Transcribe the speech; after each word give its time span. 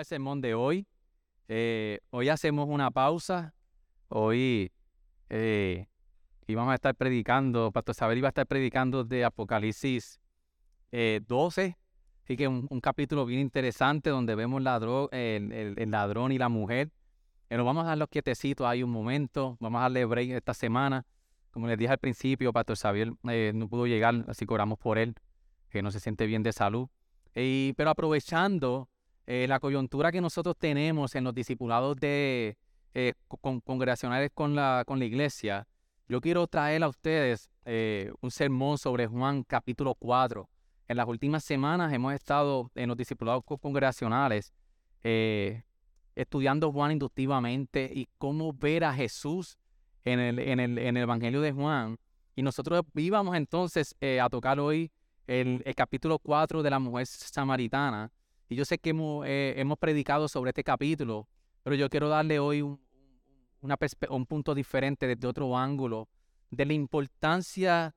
Al 0.00 0.06
sermón 0.06 0.40
de 0.40 0.54
hoy. 0.54 0.86
Eh, 1.46 2.00
hoy 2.10 2.28
hacemos 2.30 2.68
una 2.68 2.90
pausa. 2.90 3.54
Hoy 4.08 4.72
eh, 5.28 5.86
íbamos 6.46 6.72
a 6.72 6.74
estar 6.74 6.94
predicando, 6.94 7.70
Pastor 7.70 7.94
Saber 7.94 8.18
iba 8.18 8.28
a 8.28 8.30
estar 8.30 8.46
predicando 8.46 9.04
de 9.04 9.24
Apocalipsis 9.24 10.18
eh, 10.90 11.20
12. 11.26 11.76
Así 12.24 12.36
que 12.36 12.48
un, 12.48 12.80
capítulo 12.80 13.26
bien 13.26 13.40
interesante 13.40 14.10
donde 14.10 14.34
vemos 14.34 14.62
el, 14.62 15.52
el, 15.52 15.74
el, 15.76 15.90
ladrón 15.90 16.32
y 16.32 16.38
la 16.38 16.48
mujer. 16.48 16.90
Eh, 17.50 17.56
nos 17.56 17.66
vamos 17.66 17.84
a 17.84 17.88
dar 17.88 17.98
los 17.98 18.08
quietecitos 18.08 18.66
ahí 18.66 18.82
un 18.82 18.90
momento. 18.90 19.58
Vamos 19.60 19.80
a 19.80 19.82
darle 19.82 20.04
break 20.06 20.30
esta 20.30 20.54
semana. 20.54 21.04
Como 21.50 21.66
les 21.66 21.76
dije 21.76 21.92
al 21.92 21.98
principio, 21.98 22.52
Pastor 22.52 22.76
Xavier 22.76 23.12
eh, 23.28 23.52
no 23.54 23.68
pudo 23.68 23.86
llegar, 23.86 24.24
así 24.28 24.46
que 24.46 24.54
oramos 24.54 24.78
por 24.78 24.98
él, 24.98 25.14
que 25.68 25.82
no 25.82 25.90
se 25.90 26.00
siente 26.00 26.26
bien 26.26 26.42
de 26.42 26.52
salud. 26.52 26.88
Y, 27.34 27.74
pero 27.76 27.90
aprovechando 27.90 28.88
eh, 29.32 29.46
la 29.46 29.60
coyuntura 29.60 30.10
que 30.10 30.20
nosotros 30.20 30.56
tenemos 30.58 31.14
en 31.14 31.22
los 31.22 31.32
discipulados 31.32 31.96
de 32.00 32.56
eh, 32.94 33.12
con, 33.28 33.60
congregacionales 33.60 34.32
con 34.34 34.56
la, 34.56 34.82
con 34.84 34.98
la 34.98 35.04
iglesia, 35.04 35.68
yo 36.08 36.20
quiero 36.20 36.48
traer 36.48 36.82
a 36.82 36.88
ustedes 36.88 37.48
eh, 37.64 38.12
un 38.22 38.32
sermón 38.32 38.76
sobre 38.76 39.06
Juan 39.06 39.44
capítulo 39.44 39.94
4. 39.94 40.50
En 40.88 40.96
las 40.96 41.06
últimas 41.06 41.44
semanas 41.44 41.92
hemos 41.92 42.12
estado 42.12 42.72
en 42.74 42.88
los 42.88 42.96
discipulados 42.96 43.44
congregacionales 43.44 44.52
estudiando 46.16 46.72
Juan 46.72 46.90
inductivamente 46.90 47.88
y 47.94 48.08
cómo 48.18 48.52
ver 48.52 48.82
a 48.82 48.92
Jesús 48.92 49.58
en 50.02 50.18
el, 50.18 50.40
en 50.40 50.58
el, 50.58 50.76
en 50.76 50.96
el 50.96 51.04
Evangelio 51.04 51.40
de 51.40 51.52
Juan. 51.52 51.98
Y 52.34 52.42
nosotros 52.42 52.82
íbamos 52.96 53.36
entonces 53.36 53.94
a 54.20 54.28
tocar 54.28 54.58
hoy 54.58 54.90
el, 55.28 55.62
el 55.64 55.74
capítulo 55.76 56.18
4 56.18 56.64
de 56.64 56.70
la 56.70 56.80
mujer 56.80 57.06
samaritana. 57.06 58.10
Y 58.50 58.56
yo 58.56 58.64
sé 58.64 58.78
que 58.78 58.90
hemos, 58.90 59.24
eh, 59.28 59.54
hemos, 59.56 59.78
predicado 59.78 60.26
sobre 60.26 60.50
este 60.50 60.64
capítulo, 60.64 61.28
pero 61.62 61.76
yo 61.76 61.88
quiero 61.88 62.08
darle 62.08 62.40
hoy 62.40 62.62
un, 62.62 62.80
punto 64.26 64.56
diferente 64.56 65.06
desde 65.06 65.28
otro 65.28 65.56
ángulo 65.56 66.08
de 66.50 66.66
la 66.66 66.72
importancia 66.72 67.94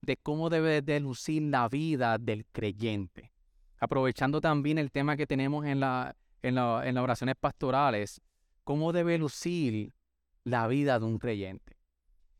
de 0.00 0.16
cómo 0.16 0.50
debe 0.50 0.82
de 0.82 0.98
lucir 0.98 1.44
la 1.44 1.68
vida 1.68 2.18
del 2.18 2.44
creyente. 2.46 3.32
Aprovechando 3.78 4.40
también 4.40 4.78
el 4.78 4.90
tema 4.90 5.16
que 5.16 5.28
tenemos 5.28 5.64
en, 5.66 5.70
en, 5.70 5.80
la, 5.80 6.16
en 6.42 6.54
las 6.56 7.04
oraciones 7.04 7.36
pastorales, 7.38 8.20
cómo 8.64 8.92
debe 8.92 9.18
lucir 9.18 9.94
la 10.42 10.66
vida 10.66 10.98
de 10.98 11.06
un 11.06 11.18
creyente. 11.20 11.76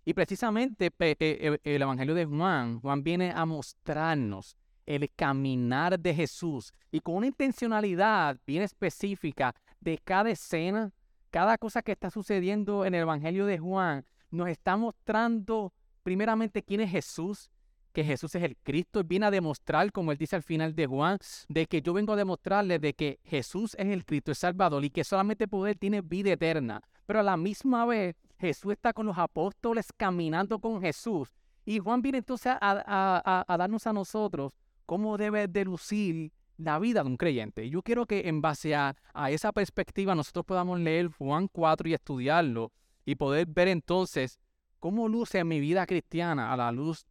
Y 0.05 0.15
precisamente 0.15 0.91
el 0.99 1.83
Evangelio 1.83 2.17
de 2.17 2.25
Juan, 2.25 2.81
Juan 2.81 3.05
viene 3.05 3.31
a 3.31 3.47
mostrarnos 3.47 4.57
el 4.87 5.11
caminar 5.15 5.99
de 5.99 6.15
Jesús 6.15 6.73
y 6.91 7.01
con 7.01 7.17
una 7.17 7.27
intencionalidad 7.27 8.39
bien 8.47 8.63
específica 8.63 9.55
de 9.81 9.99
cada 9.99 10.31
escena, 10.31 10.93
cada 11.31 11.57
cosa 11.59 11.83
que 11.83 11.93
está 11.93 12.11
sucediendo 12.11 12.85
en 12.85 12.95
el 12.95 13.03
Evangelio 13.03 13.47
de 13.47 13.59
Juan, 13.59 14.05
nos 14.31 14.49
está 14.49 14.77
mostrando 14.77 15.73
primeramente 16.03 16.63
quién 16.63 16.81
es 16.81 16.91
Jesús, 16.91 17.51
que 17.93 18.05
Jesús 18.05 18.35
es 18.35 18.43
el 18.43 18.57
Cristo, 18.57 19.01
y 19.01 19.05
viene 19.05 19.27
a 19.27 19.31
demostrar, 19.31 19.93
como 19.93 20.13
él 20.13 20.19
dice 20.19 20.37
al 20.37 20.43
final 20.43 20.75
de 20.75 20.87
Juan, 20.87 21.19
de 21.49 21.67
que 21.67 21.83
yo 21.83 21.93
vengo 21.93 22.15
a 22.15 22.17
demostrarle 22.17 22.79
de 22.79 22.95
que 22.95 23.21
Jesús 23.25 23.75
es 23.79 23.87
el 23.87 24.05
Cristo, 24.05 24.31
el 24.31 24.37
Salvador, 24.37 24.85
y 24.85 24.91
que 24.91 25.05
solamente 25.05 25.49
poder 25.49 25.77
tiene 25.77 26.01
vida 26.01 26.33
eterna. 26.33 26.81
Pero 27.07 27.21
a 27.21 27.23
la 27.23 27.37
misma 27.37 27.85
vez, 27.85 28.17
Jesús 28.39 28.73
está 28.73 28.93
con 28.93 29.07
los 29.07 29.19
apóstoles 29.19 29.89
caminando 29.97 30.59
con 30.59 30.81
Jesús. 30.81 31.29
Y 31.65 31.79
Juan 31.79 32.03
viene 32.03 32.19
entonces 32.19 32.55
a 32.61 33.57
darnos 33.59 33.87
a 33.87 33.93
nosotros 33.93 34.53
cómo 34.87 35.17
debe 35.17 35.49
de 35.49 35.65
lucir 35.65 36.33
la 36.57 36.79
vida 36.79 37.03
de 37.03 37.09
un 37.09 37.17
creyente. 37.17 37.69
Yo 37.69 37.83
quiero 37.83 38.07
que 38.07 38.29
en 38.29 38.41
base 38.41 38.75
a, 38.75 38.97
esa 39.29 39.53
perspectiva 39.53 40.15
nosotros 40.15 40.45
podamos 40.45 40.79
leer 40.81 41.09
Juan 41.09 41.49
4 41.49 41.89
y 41.89 41.95
estudiarlo 41.95 42.73
y 43.05 43.15
poder 43.17 43.47
ver 43.47 43.69
entonces 43.69 44.39
cómo 44.79 45.09
luce 45.09 45.43
mi 45.45 45.61
vida 45.61 45.87
cristiana 45.87 46.53
a 46.53 46.57
la 46.57 46.73
luz 46.73 47.07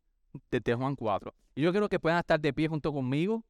de 0.50 0.74
Juan 0.74 0.96
4. 0.96 1.34
Y 1.56 1.62
yo 1.62 1.72
quiero 1.72 1.90
que 1.90 2.00
puedan 2.00 2.20
estar 2.20 2.40
de 2.40 2.54
pie 2.54 2.68
junto 2.68 2.94
conmigo. 2.94 3.44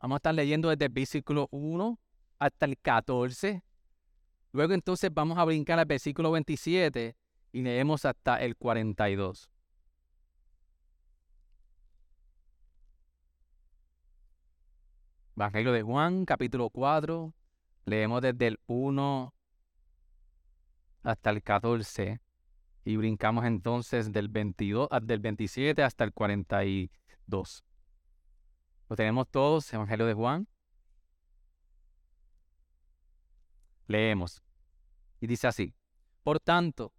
Vamos 0.00 0.16
a 0.16 0.18
estar 0.18 0.34
leyendo 0.34 0.68
desde 0.68 0.86
el 0.86 0.92
versículo 0.92 1.48
1 1.50 1.98
hasta 2.38 2.66
el 2.66 2.76
14. 2.78 3.62
Luego 4.52 4.74
entonces 4.74 5.10
vamos 5.12 5.38
a 5.38 5.44
brincar 5.44 5.78
al 5.78 5.86
versículo 5.86 6.30
27 6.32 7.16
y 7.52 7.62
leemos 7.62 8.04
hasta 8.04 8.36
el 8.42 8.56
42. 8.56 9.50
Evangelio 15.36 15.72
de 15.72 15.82
Juan, 15.82 16.24
capítulo 16.24 16.70
4, 16.70 17.34
leemos 17.86 18.22
desde 18.22 18.46
el 18.46 18.60
1 18.66 19.34
hasta 21.02 21.30
el 21.30 21.42
14 21.42 22.20
y 22.84 22.96
brincamos 22.96 23.44
entonces 23.44 24.12
del, 24.12 24.28
22, 24.28 24.88
del 25.02 25.18
27 25.18 25.82
hasta 25.82 26.04
el 26.04 26.12
42. 26.12 27.64
Lo 28.88 28.94
tenemos 28.96 29.28
todos, 29.28 29.72
Evangelio 29.72 30.06
de 30.06 30.14
Juan. 30.14 30.46
Leemos. 33.88 34.40
Y 35.20 35.26
dice 35.26 35.48
así, 35.48 35.74
por 36.22 36.38
tanto, 36.38 36.92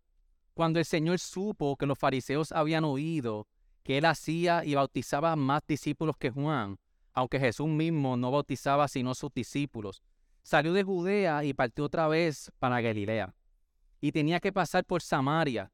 cuando 0.54 0.80
el 0.80 0.86
Señor 0.86 1.20
supo 1.20 1.78
que 1.78 1.86
los 1.86 1.98
fariseos 1.98 2.52
habían 2.52 2.84
oído 2.84 3.48
que 3.84 3.98
él 3.98 4.06
hacía 4.06 4.66
y 4.66 4.76
bautizaba 4.76 5.38
más 5.38 5.62
discípulos 5.66 6.18
que 6.18 6.32
Juan, 6.32 6.78
aunque 7.16 7.40
Jesús 7.40 7.68
mismo 7.68 8.18
no 8.18 8.30
bautizaba 8.30 8.88
sino 8.90 9.16
sus 9.16 9.34
discípulos. 9.34 10.04
Salió 10.44 10.74
de 10.74 10.84
Judea 10.84 11.44
y 11.46 11.54
partió 11.54 11.86
otra 11.86 12.08
vez 12.08 12.52
para 12.60 12.82
Galilea. 12.82 13.34
Y 14.02 14.12
tenía 14.12 14.40
que 14.42 14.52
pasar 14.52 14.86
por 14.86 15.02
Samaria. 15.02 15.72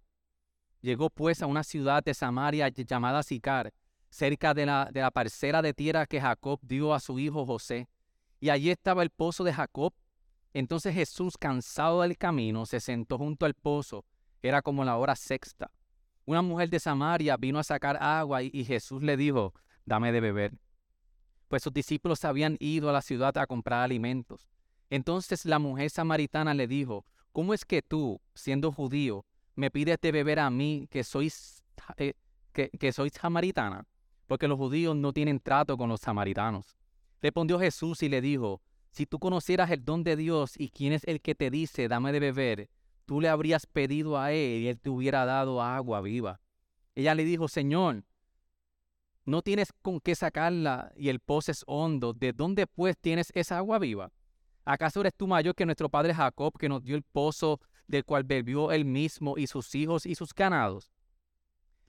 Llegó 0.82 1.10
pues 1.10 1.42
a 1.42 1.48
una 1.48 1.64
ciudad 1.64 2.04
de 2.04 2.14
Samaria 2.14 2.70
llamada 2.70 3.24
Sicar, 3.24 3.74
cerca 4.10 4.54
de 4.54 4.68
la, 4.68 4.90
de 4.94 5.02
la 5.02 5.12
parcela 5.12 5.62
de 5.62 5.74
tierra 5.74 6.06
que 6.06 6.22
Jacob 6.22 6.60
dio 6.62 6.94
a 6.94 7.00
su 7.00 7.20
hijo 7.20 7.46
José. 7.46 7.90
Y 8.40 8.50
allí 8.50 8.70
estaba 8.70 9.04
el 9.04 9.10
pozo 9.10 9.44
de 9.44 9.52
Jacob. 9.52 9.94
Entonces 10.54 10.94
Jesús, 10.94 11.38
cansado 11.38 12.02
del 12.02 12.18
camino, 12.18 12.66
se 12.66 12.80
sentó 12.80 13.18
junto 13.18 13.46
al 13.48 13.56
pozo. 13.56 14.06
Era 14.44 14.62
como 14.62 14.86
la 14.86 14.98
hora 14.98 15.16
sexta. 15.16 15.72
Una 16.26 16.42
mujer 16.44 16.70
de 16.70 16.80
Samaria 16.80 17.36
vino 17.36 17.58
a 17.58 17.64
sacar 17.64 18.02
agua 18.02 18.44
y 18.44 18.64
Jesús 18.64 19.02
le 19.02 19.18
dijo, 19.18 19.54
dame 19.86 20.12
de 20.12 20.22
beber 20.22 20.54
pues 21.52 21.64
sus 21.64 21.74
discípulos 21.74 22.24
habían 22.24 22.56
ido 22.62 22.90
a 22.90 22.94
la 22.94 23.02
ciudad 23.02 23.38
a 23.38 23.46
comprar 23.46 23.84
alimentos. 23.84 24.48
Entonces 24.90 25.44
la 25.44 25.60
mujer 25.60 25.90
samaritana 25.90 26.54
le 26.54 26.66
dijo, 26.66 27.04
¿cómo 27.34 27.54
es 27.54 27.66
que 27.66 27.82
tú, 27.82 28.22
siendo 28.34 28.72
judío, 28.72 29.26
me 29.56 29.70
pides 29.70 29.98
de 30.02 30.14
beber 30.14 30.40
a 30.40 30.50
mí 30.50 30.88
que 30.90 31.04
sois, 31.04 31.62
eh, 31.98 32.14
que, 32.54 32.70
que 32.70 32.94
sois 32.94 33.12
samaritana? 33.12 33.86
Porque 34.28 34.48
los 34.48 34.58
judíos 34.58 34.96
no 34.96 35.12
tienen 35.12 35.42
trato 35.42 35.76
con 35.76 35.90
los 35.90 36.00
samaritanos. 36.00 36.78
Respondió 37.22 37.60
Jesús 37.60 38.02
y 38.02 38.08
le 38.08 38.22
dijo, 38.22 38.62
si 38.92 39.06
tú 39.06 39.20
conocieras 39.20 39.70
el 39.72 39.84
don 39.84 40.06
de 40.06 40.16
Dios 40.16 40.54
y 40.58 40.70
quién 40.70 40.94
es 40.94 41.04
el 41.04 41.20
que 41.20 41.36
te 41.36 41.50
dice, 41.50 41.90
dame 41.90 42.14
de 42.14 42.22
beber, 42.22 42.70
tú 43.06 43.20
le 43.20 43.28
habrías 43.28 43.66
pedido 43.66 44.18
a 44.18 44.32
él 44.32 44.62
y 44.62 44.68
él 44.70 44.80
te 44.80 44.90
hubiera 44.90 45.26
dado 45.26 45.62
agua 45.62 46.00
viva. 46.00 46.40
Ella 46.96 47.14
le 47.14 47.26
dijo, 47.26 47.50
Señor, 47.50 48.06
no 49.26 49.42
tienes 49.42 49.72
con 49.82 50.00
qué 50.00 50.16
sacarla 50.16 50.92
y 50.96 51.10
el 51.10 51.20
pozo 51.20 51.52
es 51.52 51.64
hondo. 51.68 52.14
¿De 52.14 52.34
dónde 52.34 52.68
pues 52.68 52.98
tienes 52.98 53.32
esa 53.36 53.58
agua 53.58 53.80
viva? 53.80 54.12
¿Acaso 54.66 55.02
eres 55.02 55.14
tú 55.16 55.28
mayor 55.28 55.56
que 55.56 55.66
nuestro 55.66 55.90
padre 55.90 56.14
Jacob, 56.14 56.58
que 56.58 56.70
nos 56.70 56.84
dio 56.84 56.96
el 56.96 57.04
pozo 57.04 57.60
del 57.88 58.06
cual 58.06 58.24
bebió 58.24 58.72
él 58.72 58.86
mismo 58.86 59.38
y 59.38 59.48
sus 59.48 59.74
hijos 59.76 60.06
y 60.06 60.16
sus 60.16 60.34
ganados? 60.34 60.92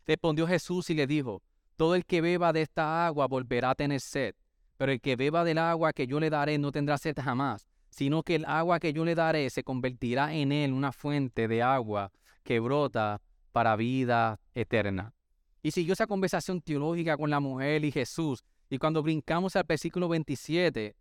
Respondió 0.06 0.46
Jesús 0.46 0.90
y 0.90 0.94
le 0.94 1.06
dijo, 1.06 1.43
Todo 1.76 1.94
el 1.94 2.05
que 2.05 2.20
beba 2.20 2.52
de 2.52 2.62
esta 2.62 3.06
agua 3.06 3.26
volverá 3.26 3.70
a 3.70 3.75
tener 3.75 4.00
sed, 4.00 4.34
pero 4.76 4.93
el 4.93 5.00
que 5.00 5.17
beba 5.17 5.44
del 5.44 5.58
agua 5.58 5.93
que 5.93 6.06
yo 6.06 6.19
le 6.19 6.31
daré 6.31 6.58
no 6.58 6.73
tendrá 6.73 6.99
sed 6.99 7.17
jamás, 7.17 7.69
sino 7.90 8.23
que 8.23 8.34
el 8.34 8.44
agua 8.46 8.81
que 8.81 8.93
yo 8.93 9.05
le 9.05 9.14
daré 9.14 9.49
se 9.50 9.62
convertirá 9.62 10.34
en 10.34 10.50
él 10.50 10.73
una 10.73 10.93
fuente 10.93 11.46
de 11.46 11.62
agua 11.62 12.11
que 12.43 12.58
brota 12.58 13.20
para 13.52 13.76
vida 13.76 14.40
eterna. 14.55 15.14
Y 15.62 15.70
siguió 15.70 15.93
esa 15.93 16.06
conversación 16.06 16.61
teológica 16.61 17.17
con 17.17 17.31
la 17.31 17.41
mujer 17.41 17.85
y 17.85 17.93
Jesús. 17.93 18.43
Y 18.69 18.79
cuando 18.79 19.03
brincamos 19.03 19.55
al 19.56 19.64
versículo 19.64 20.09
27, 20.09 20.97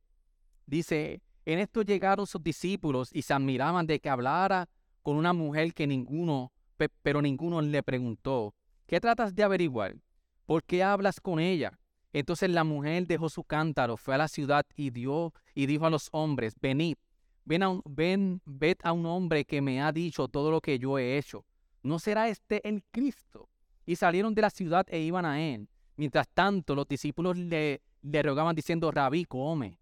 Dice, 0.72 1.22
en 1.46 1.60
esto 1.60 1.82
llegaron 1.82 2.26
sus 2.26 2.42
discípulos 2.42 3.10
y 3.12 3.24
se 3.24 3.34
admiraban 3.34 3.86
de 3.88 4.00
que 4.00 4.10
hablara 4.10 4.70
con 5.02 5.18
una 5.18 5.34
mujer 5.34 5.74
que 5.74 5.86
ninguno, 5.86 6.54
pero 7.02 7.22
ninguno 7.22 7.62
le 7.62 7.84
preguntó, 7.84 8.56
¿qué 8.86 9.02
tratas 9.02 9.36
de 9.36 9.44
averiguar? 9.44 9.98
¿Por 10.46 10.64
qué 10.64 10.82
hablas 10.82 11.20
con 11.20 11.40
ella? 11.40 11.78
Entonces 12.14 12.50
la 12.50 12.64
mujer 12.64 13.06
dejó 13.06 13.28
su 13.30 13.44
cántaro, 13.44 13.98
fue 13.98 14.16
a 14.16 14.20
la 14.20 14.28
ciudad 14.30 14.66
y 14.78 14.92
dio 14.92 15.34
y 15.54 15.66
dijo 15.66 15.86
a 15.86 15.90
los 15.90 16.08
hombres, 16.14 16.54
venid, 16.62 16.96
ven, 17.44 17.64
a 17.64 17.70
un, 17.70 17.82
ven, 17.86 18.42
ved 18.46 18.78
a 18.84 18.94
un 18.94 19.06
hombre 19.06 19.44
que 19.44 19.62
me 19.62 19.82
ha 19.82 19.92
dicho 19.92 20.30
todo 20.30 20.52
lo 20.52 20.62
que 20.62 20.80
yo 20.80 20.98
he 20.98 21.18
hecho. 21.18 21.46
¿No 21.84 22.00
será 22.00 22.30
este 22.30 22.66
el 22.68 22.82
Cristo? 22.92 23.50
Y 23.86 23.96
salieron 23.96 24.34
de 24.34 24.42
la 24.42 24.50
ciudad 24.50 24.86
e 24.90 25.00
iban 25.00 25.26
a 25.26 25.42
él. 25.42 25.68
Mientras 25.96 26.28
tanto, 26.30 26.76
los 26.76 26.88
discípulos 26.88 27.38
le, 27.38 27.82
le 28.02 28.24
rogaban 28.24 28.56
diciendo, 28.56 28.92
Rabí, 28.92 29.26
come. 29.26 29.80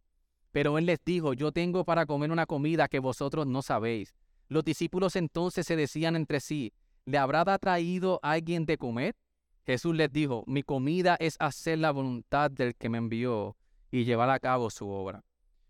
Pero 0.51 0.77
él 0.77 0.85
les 0.85 0.99
dijo, 1.05 1.33
yo 1.33 1.51
tengo 1.51 1.85
para 1.85 2.05
comer 2.05 2.31
una 2.31 2.45
comida 2.45 2.87
que 2.87 2.99
vosotros 2.99 3.45
no 3.45 3.61
sabéis. 3.61 4.15
Los 4.47 4.63
discípulos 4.63 5.15
entonces 5.15 5.67
se 5.67 5.75
decían 5.75 6.15
entre 6.15 6.39
sí, 6.39 6.73
¿le 7.05 7.17
habrá 7.17 7.45
traído 7.59 8.19
alguien 8.23 8.65
de 8.65 8.77
comer? 8.77 9.15
Jesús 9.65 9.95
les 9.95 10.11
dijo, 10.11 10.43
mi 10.47 10.63
comida 10.63 11.15
es 11.19 11.35
hacer 11.39 11.77
la 11.77 11.91
voluntad 11.91 12.49
del 12.49 12.75
que 12.75 12.89
me 12.89 12.97
envió 12.97 13.55
y 13.91 14.05
llevar 14.05 14.31
a 14.31 14.39
cabo 14.39 14.71
su 14.71 14.89
obra. 14.89 15.23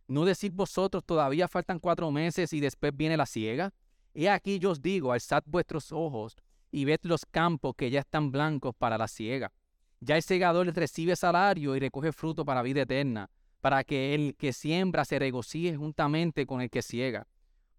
¿No 0.07 0.23
decís 0.23 0.53
vosotros 0.53 1.03
todavía 1.05 1.47
faltan 1.47 1.79
cuatro 1.79 2.09
meses 2.09 2.53
y 2.53 2.61
después 2.61 2.95
viene 2.95 3.17
la 3.17 3.25
siega? 3.25 3.73
He 4.13 4.29
aquí 4.29 4.57
yo 4.57 4.71
os 4.71 4.81
digo, 4.81 5.11
alzad 5.11 5.43
vuestros 5.45 5.91
ojos 5.91 6.35
y 6.71 6.85
ved 6.85 6.99
los 7.03 7.25
campos 7.25 7.75
que 7.75 7.89
ya 7.89 8.01
están 8.01 8.31
blancos 8.31 8.75
para 8.77 8.97
la 8.97 9.07
siega. 9.07 9.51
Ya 9.99 10.15
el 10.15 10.23
segador 10.23 10.73
recibe 10.73 11.15
salario 11.15 11.75
y 11.75 11.79
recoge 11.79 12.11
fruto 12.11 12.45
para 12.45 12.61
vida 12.61 12.83
eterna, 12.83 13.29
para 13.59 13.83
que 13.83 14.15
el 14.15 14.35
que 14.35 14.53
siembra 14.53 15.03
se 15.03 15.19
regocije 15.19 15.75
juntamente 15.75 16.45
con 16.45 16.61
el 16.61 16.69
que 16.69 16.81
ciega. 16.81 17.27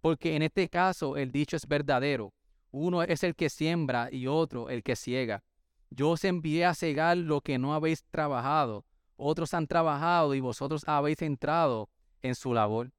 Porque 0.00 0.36
en 0.36 0.42
este 0.42 0.68
caso 0.68 1.16
el 1.16 1.32
dicho 1.32 1.56
es 1.56 1.66
verdadero. 1.66 2.32
Uno 2.70 3.02
es 3.02 3.24
el 3.24 3.34
que 3.34 3.48
siembra 3.48 4.08
y 4.12 4.26
otro 4.26 4.68
el 4.68 4.82
que 4.82 4.96
ciega. 4.96 5.42
Yo 5.90 6.10
os 6.10 6.24
envié 6.24 6.64
a 6.66 6.74
cegar 6.74 7.16
lo 7.16 7.40
que 7.40 7.58
no 7.58 7.74
habéis 7.74 8.04
trabajado. 8.10 8.84
Otros 9.16 9.54
han 9.54 9.66
trabajado 9.66 10.34
y 10.34 10.40
vosotros 10.40 10.84
habéis 10.86 11.20
entrado 11.22 11.88
en 12.22 12.34
su 12.34 12.54
labor. 12.54 12.92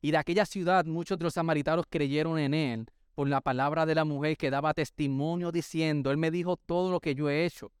Y 0.00 0.12
de 0.12 0.16
aquella 0.16 0.46
ciudad 0.46 0.84
muchos 0.84 1.18
de 1.18 1.24
los 1.24 1.34
samaritanos 1.34 1.84
creyeron 1.88 2.38
en 2.38 2.54
él 2.54 2.88
por 3.18 3.28
la 3.28 3.40
palabra 3.40 3.84
de 3.84 3.96
la 3.96 4.04
mujer 4.04 4.36
que 4.36 4.48
daba 4.48 4.72
testimonio 4.74 5.50
diciendo, 5.50 6.12
Él 6.12 6.18
me 6.18 6.30
dijo 6.30 6.56
todo 6.56 6.92
lo 6.92 7.00
que 7.00 7.16
yo 7.16 7.28
he 7.28 7.44
hecho. 7.44 7.72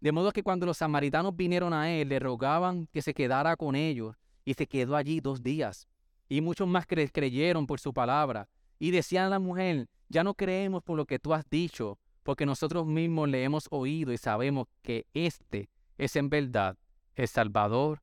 De 0.00 0.10
modo 0.10 0.32
que 0.32 0.42
cuando 0.42 0.66
los 0.66 0.78
samaritanos 0.78 1.36
vinieron 1.36 1.72
a 1.72 1.92
él, 1.92 2.08
le 2.08 2.18
rogaban 2.18 2.88
que 2.88 3.00
se 3.00 3.14
quedara 3.14 3.54
con 3.54 3.76
ellos, 3.76 4.16
y 4.44 4.54
se 4.54 4.66
quedó 4.66 4.96
allí 4.96 5.20
dos 5.20 5.44
días. 5.44 5.86
Y 6.28 6.40
muchos 6.40 6.66
más 6.66 6.86
creyeron 6.88 7.68
por 7.68 7.78
su 7.78 7.94
palabra. 7.94 8.48
Y 8.80 8.90
decían 8.90 9.26
a 9.26 9.28
la 9.28 9.38
mujer, 9.38 9.88
ya 10.08 10.24
no 10.24 10.34
creemos 10.34 10.82
por 10.82 10.96
lo 10.96 11.06
que 11.06 11.20
tú 11.20 11.34
has 11.34 11.48
dicho, 11.48 12.00
porque 12.24 12.44
nosotros 12.44 12.84
mismos 12.84 13.28
le 13.28 13.44
hemos 13.44 13.68
oído 13.70 14.12
y 14.12 14.18
sabemos 14.18 14.66
que 14.82 15.06
este 15.14 15.70
es 15.98 16.16
en 16.16 16.30
verdad 16.30 16.76
el 17.14 17.28
Salvador 17.28 18.02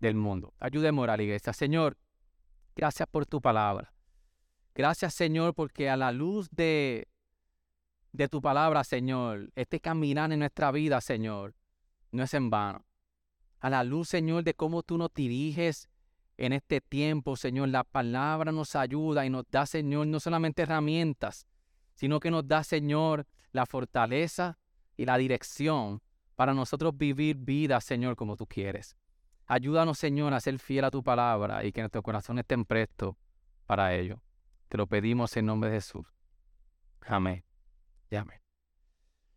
del 0.00 0.16
mundo. 0.16 0.52
Ayúdeme 0.58 1.00
a 1.04 1.16
la 1.16 1.22
iglesia. 1.22 1.52
Señor, 1.52 1.96
gracias 2.74 3.08
por 3.08 3.24
tu 3.24 3.40
palabra. 3.40 3.92
Gracias, 4.78 5.12
Señor, 5.12 5.54
porque 5.54 5.90
a 5.90 5.96
la 5.96 6.12
luz 6.12 6.48
de, 6.52 7.08
de 8.12 8.28
tu 8.28 8.40
palabra, 8.40 8.84
Señor, 8.84 9.50
este 9.56 9.80
caminar 9.80 10.30
en 10.30 10.38
nuestra 10.38 10.70
vida, 10.70 11.00
Señor, 11.00 11.56
no 12.12 12.22
es 12.22 12.32
en 12.32 12.48
vano. 12.48 12.86
A 13.58 13.70
la 13.70 13.82
luz, 13.82 14.08
Señor, 14.08 14.44
de 14.44 14.54
cómo 14.54 14.84
tú 14.84 14.96
nos 14.96 15.12
diriges 15.12 15.88
en 16.36 16.52
este 16.52 16.80
tiempo, 16.80 17.34
Señor, 17.34 17.70
la 17.70 17.82
palabra 17.82 18.52
nos 18.52 18.76
ayuda 18.76 19.26
y 19.26 19.30
nos 19.30 19.50
da, 19.50 19.66
Señor, 19.66 20.06
no 20.06 20.20
solamente 20.20 20.62
herramientas, 20.62 21.48
sino 21.96 22.20
que 22.20 22.30
nos 22.30 22.46
da, 22.46 22.62
Señor, 22.62 23.26
la 23.50 23.66
fortaleza 23.66 24.60
y 24.96 25.06
la 25.06 25.18
dirección 25.18 26.00
para 26.36 26.54
nosotros 26.54 26.96
vivir 26.96 27.36
vida, 27.38 27.80
Señor, 27.80 28.14
como 28.14 28.36
tú 28.36 28.46
quieres. 28.46 28.96
Ayúdanos, 29.48 29.98
Señor, 29.98 30.34
a 30.34 30.40
ser 30.40 30.60
fiel 30.60 30.84
a 30.84 30.92
tu 30.92 31.02
palabra 31.02 31.64
y 31.64 31.72
que 31.72 31.80
nuestro 31.80 32.00
corazón 32.00 32.38
esté 32.38 32.56
presto 32.64 33.18
para 33.66 33.92
ello. 33.96 34.22
Te 34.68 34.76
lo 34.76 34.86
pedimos 34.86 35.36
en 35.36 35.46
nombre 35.46 35.70
de 35.70 35.76
Jesús. 35.76 36.06
Amén. 37.06 37.44
Amén. 38.10 38.40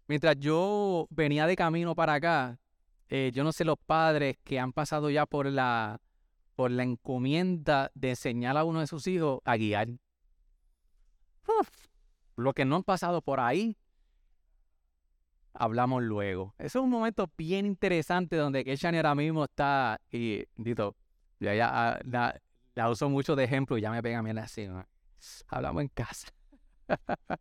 Mientras 0.07 0.37
yo 0.39 1.07
venía 1.09 1.47
de 1.47 1.55
camino 1.55 1.95
para 1.95 2.15
acá, 2.15 2.59
eh, 3.07 3.31
yo 3.33 3.43
no 3.43 3.51
sé 3.51 3.63
los 3.63 3.77
padres 3.77 4.37
que 4.43 4.59
han 4.59 4.73
pasado 4.73 5.09
ya 5.09 5.25
por 5.25 5.45
la, 5.45 6.01
por 6.55 6.71
la 6.71 6.83
encomienda 6.83 7.91
de 7.93 8.11
enseñar 8.11 8.57
a 8.57 8.63
uno 8.63 8.81
de 8.81 8.87
sus 8.87 9.07
hijos 9.07 9.39
a 9.45 9.55
guiar. 9.57 9.87
Lo 12.35 12.53
que 12.53 12.65
no 12.65 12.77
han 12.77 12.83
pasado 12.83 13.21
por 13.21 13.39
ahí, 13.39 13.77
hablamos 15.53 16.03
luego. 16.03 16.55
Eso 16.57 16.79
es 16.79 16.83
un 16.83 16.89
momento 16.89 17.29
bien 17.37 17.65
interesante 17.65 18.35
donde 18.35 18.63
Keshan 18.63 18.95
ahora 18.95 19.15
mismo 19.15 19.45
está, 19.45 19.99
y 20.11 20.45
dito, 20.55 20.95
ya, 21.39 21.69
ah, 21.71 21.99
la, 22.03 22.89
uso 22.89 23.09
mucho 23.09 23.35
de 23.35 23.43
ejemplo 23.43 23.77
y 23.77 23.81
ya 23.81 23.91
me 23.91 24.01
pega 24.01 24.19
a 24.19 24.23
mí 24.23 24.31
así, 24.39 24.67
hablamos 25.47 25.81
en 25.81 25.87
casa. 25.89 26.27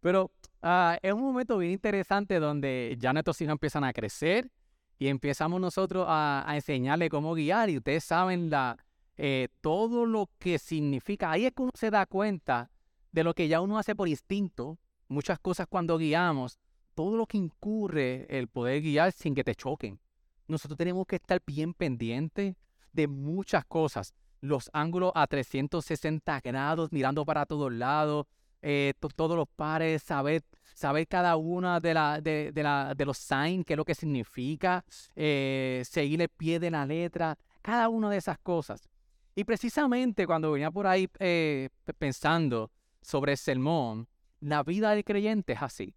Pero 0.00 0.30
ah, 0.62 0.98
es 1.02 1.12
un 1.12 1.22
momento 1.22 1.58
bien 1.58 1.72
interesante 1.72 2.38
donde 2.38 2.96
ya 2.98 3.12
nuestros 3.12 3.40
hijos 3.40 3.52
empiezan 3.52 3.84
a 3.84 3.92
crecer 3.92 4.50
y 4.98 5.08
empezamos 5.08 5.60
nosotros 5.60 6.06
a, 6.08 6.44
a 6.46 6.54
enseñarle 6.54 7.08
cómo 7.08 7.34
guiar 7.34 7.70
y 7.70 7.78
ustedes 7.78 8.04
saben 8.04 8.50
la, 8.50 8.76
eh, 9.20 9.48
todo 9.60 10.06
lo 10.06 10.30
que 10.38 10.60
significa. 10.60 11.32
Ahí 11.32 11.44
es 11.44 11.52
que 11.52 11.62
uno 11.62 11.72
se 11.74 11.90
da 11.90 12.06
cuenta 12.06 12.70
de 13.10 13.24
lo 13.24 13.34
que 13.34 13.48
ya 13.48 13.60
uno 13.60 13.76
hace 13.76 13.96
por 13.96 14.08
instinto. 14.08 14.78
Muchas 15.08 15.40
cosas 15.40 15.66
cuando 15.68 15.98
guiamos, 15.98 16.58
todo 16.94 17.16
lo 17.16 17.26
que 17.26 17.36
incurre 17.36 18.26
el 18.28 18.46
poder 18.46 18.80
guiar 18.80 19.10
sin 19.10 19.34
que 19.34 19.42
te 19.42 19.56
choquen. 19.56 19.98
Nosotros 20.46 20.78
tenemos 20.78 21.04
que 21.06 21.16
estar 21.16 21.42
bien 21.44 21.74
pendientes 21.74 22.54
de 22.92 23.08
muchas 23.08 23.64
cosas. 23.64 24.14
Los 24.40 24.70
ángulos 24.72 25.12
a 25.14 25.26
360 25.26 26.40
grados, 26.40 26.92
mirando 26.92 27.24
para 27.24 27.46
todos 27.46 27.72
lados, 27.72 28.26
eh, 28.62 28.94
todos 29.16 29.36
los 29.36 29.48
pares, 29.48 30.02
saber, 30.02 30.42
saber 30.74 31.06
cada 31.06 31.36
una 31.36 31.80
de, 31.80 31.94
la, 31.94 32.20
de, 32.20 32.52
la, 32.54 32.94
de 32.96 33.04
los 33.04 33.18
signs, 33.18 33.64
qué 33.64 33.74
es 33.74 33.76
lo 33.76 33.84
que 33.84 33.94
significa, 33.94 34.84
eh, 35.16 35.82
seguir 35.84 36.22
el 36.22 36.28
pie 36.28 36.58
de 36.60 36.70
la 36.70 36.86
letra, 36.86 37.36
cada 37.62 37.88
una 37.88 38.10
de 38.10 38.16
esas 38.16 38.38
cosas. 38.38 38.88
Y 39.34 39.44
precisamente 39.44 40.26
cuando 40.26 40.52
venía 40.52 40.70
por 40.70 40.86
ahí 40.86 41.08
eh, 41.18 41.68
pensando 41.98 42.70
sobre 43.00 43.32
el 43.32 43.38
sermón, 43.38 44.08
la 44.40 44.62
vida 44.62 44.90
del 44.90 45.04
creyente 45.04 45.52
es 45.52 45.62
así 45.62 45.94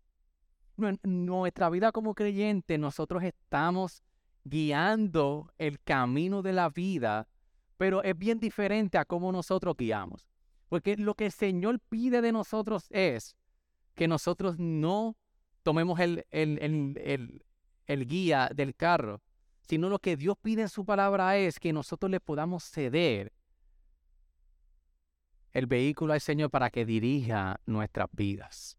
nuestra 1.04 1.70
vida 1.70 1.92
como 1.92 2.14
creyente, 2.14 2.78
nosotros 2.78 3.24
estamos 3.24 4.04
guiando 4.44 5.52
el 5.58 5.80
camino 5.80 6.42
de 6.42 6.54
la 6.54 6.70
vida, 6.70 7.28
pero 7.82 8.04
es 8.04 8.16
bien 8.16 8.40
diferente 8.40 9.00
a 9.00 9.06
cómo 9.06 9.32
nosotros 9.32 9.76
guiamos. 9.76 10.30
Porque 10.70 10.96
lo 10.98 11.16
que 11.16 11.26
el 11.26 11.32
Señor 11.32 11.80
pide 11.80 12.22
de 12.22 12.32
nosotros 12.32 12.86
es 12.92 13.36
que 13.96 14.08
nosotros 14.08 14.60
no 14.60 15.18
tomemos 15.64 16.00
el, 16.00 16.28
el, 16.30 17.44
el 17.88 18.06
guía 18.06 18.52
del 18.54 18.76
carro, 18.76 19.20
sino 19.68 19.90
lo 19.90 19.98
que 19.98 20.16
Dios 20.16 20.38
pide 20.40 20.62
en 20.62 20.70
su 20.70 20.86
palabra 20.86 21.38
es 21.38 21.60
que 21.60 21.74
nosotros 21.74 22.12
le 22.12 22.20
podamos 22.20 22.66
ceder 22.66 23.34
el 25.52 25.66
vehículo 25.66 26.14
al 26.14 26.22
Señor 26.22 26.52
para 26.52 26.70
que 26.70 26.86
dirija 26.86 27.60
nuestras 27.66 28.10
vidas. 28.12 28.78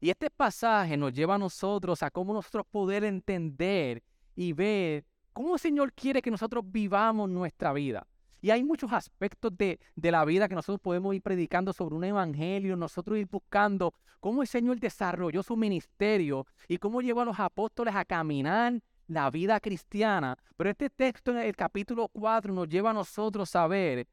Y 0.00 0.10
este 0.10 0.28
pasaje 0.28 0.98
nos 0.98 1.14
lleva 1.14 1.36
a 1.36 1.38
nosotros 1.38 2.02
a 2.02 2.10
cómo 2.10 2.34
nosotros 2.34 2.66
poder 2.70 3.04
entender 3.04 4.02
y 4.36 4.52
ver 4.52 5.06
cómo 5.32 5.54
el 5.54 5.60
Señor 5.60 5.92
quiere 5.92 6.22
que 6.22 6.30
nosotros 6.30 6.64
vivamos 6.66 7.28
nuestra 7.28 7.72
vida. 7.72 8.06
Y 8.40 8.50
hay 8.50 8.64
muchos 8.64 8.92
aspectos 8.92 9.56
de, 9.56 9.78
de, 9.94 10.10
la 10.10 10.24
vida 10.24 10.48
que 10.48 10.56
nosotros 10.56 10.80
podemos 10.80 11.14
ir 11.14 11.22
predicando 11.22 11.72
sobre 11.72 11.94
un 11.94 12.02
evangelio, 12.02 12.76
nosotros 12.76 13.16
ir 13.18 13.28
buscando 13.30 13.94
cómo 14.18 14.42
el 14.42 14.48
Señor 14.48 14.80
desarrolló 14.80 15.42
su 15.44 15.56
ministerio 15.56 16.46
y 16.66 16.78
cómo 16.78 17.00
llevó 17.00 17.20
a 17.20 17.24
los 17.24 17.38
apóstoles 17.38 17.94
a 17.94 18.04
caminar 18.04 18.80
la 19.06 19.30
vida 19.30 19.60
cristiana. 19.60 20.36
Pero 20.56 20.70
este 20.70 20.90
texto 20.90 21.30
en 21.30 21.38
el 21.38 21.54
capítulo 21.54 22.08
4 22.08 22.52
nos 22.52 22.68
lleva 22.68 22.90
a 22.90 22.94
nosotros 22.94 23.54
a 23.54 23.66
ver 23.68 24.08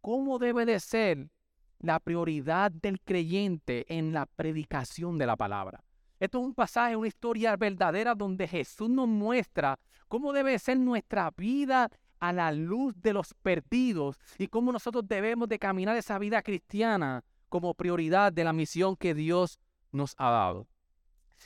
cómo 0.00 0.38
debe 0.38 0.64
de 0.64 0.80
ser 0.80 1.28
la 1.80 2.00
prioridad 2.00 2.70
del 2.70 3.00
creyente 3.00 3.84
en 3.94 4.12
la 4.12 4.26
predicación 4.26 5.18
de 5.18 5.26
la 5.26 5.36
palabra. 5.36 5.84
Esto 6.24 6.38
es 6.38 6.44
un 6.46 6.54
pasaje, 6.54 6.96
una 6.96 7.06
historia 7.06 7.54
verdadera 7.54 8.14
donde 8.14 8.48
Jesús 8.48 8.88
nos 8.88 9.06
muestra 9.06 9.78
cómo 10.08 10.32
debe 10.32 10.58
ser 10.58 10.78
nuestra 10.78 11.30
vida 11.36 11.90
a 12.18 12.32
la 12.32 12.50
luz 12.50 12.94
de 12.96 13.12
los 13.12 13.34
perdidos 13.34 14.18
y 14.38 14.46
cómo 14.46 14.72
nosotros 14.72 15.06
debemos 15.06 15.50
de 15.50 15.58
caminar 15.58 15.94
esa 15.98 16.18
vida 16.18 16.40
cristiana 16.40 17.22
como 17.50 17.74
prioridad 17.74 18.32
de 18.32 18.42
la 18.42 18.54
misión 18.54 18.96
que 18.96 19.12
Dios 19.12 19.60
nos 19.92 20.14
ha 20.16 20.30
dado. 20.30 20.66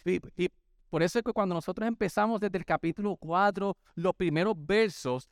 Y, 0.04 0.48
Por 0.90 1.02
eso 1.02 1.18
es 1.18 1.24
que 1.24 1.32
cuando 1.32 1.56
nosotros 1.56 1.88
empezamos 1.88 2.38
desde 2.38 2.58
el 2.58 2.64
capítulo 2.64 3.16
4, 3.16 3.76
los 3.96 4.14
primeros 4.14 4.54
versos, 4.56 5.28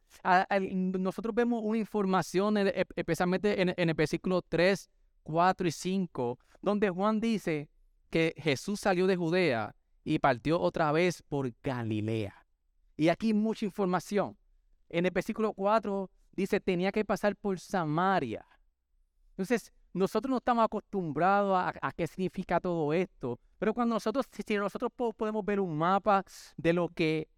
nosotros 0.72 1.32
vemos 1.32 1.60
una 1.62 1.78
información, 1.78 2.56
especialmente 2.96 3.62
en, 3.62 3.72
en 3.76 3.88
el 3.90 3.94
versículo 3.94 4.42
3, 4.42 4.90
4 5.22 5.68
y 5.68 5.70
5, 5.70 6.36
donde 6.60 6.90
Juan 6.90 7.20
dice 7.20 7.68
que 8.10 8.34
Jesús 8.36 8.80
salió 8.80 9.06
de 9.06 9.16
Judea 9.16 9.75
y 10.04 10.18
partió 10.18 10.60
otra 10.60 10.92
vez 10.92 11.22
por 11.22 11.52
Galilea. 11.62 12.46
Y 12.96 13.08
aquí 13.08 13.34
mucha 13.34 13.64
información. 13.64 14.36
En 14.88 15.04
el 15.04 15.10
versículo 15.10 15.52
4 15.52 16.10
dice, 16.32 16.60
tenía 16.60 16.92
que 16.92 17.04
pasar 17.04 17.36
por 17.36 17.58
Samaria. 17.58 18.46
Entonces, 19.30 19.72
nosotros 19.92 20.30
no 20.30 20.36
estamos 20.36 20.64
acostumbrados 20.64 21.56
a, 21.56 21.92
qué 21.92 22.06
significa 22.06 22.60
todo 22.60 22.92
esto, 22.92 23.38
pero 23.58 23.72
cuando 23.72 23.94
nosotros, 23.94 24.26
si 24.30 24.56
nosotros 24.56 24.92
podemos 25.16 25.44
ver 25.44 25.58
un 25.58 25.76
mapa 25.76 26.22
de 26.56 26.72
lo 26.72 26.88
que 26.88 27.28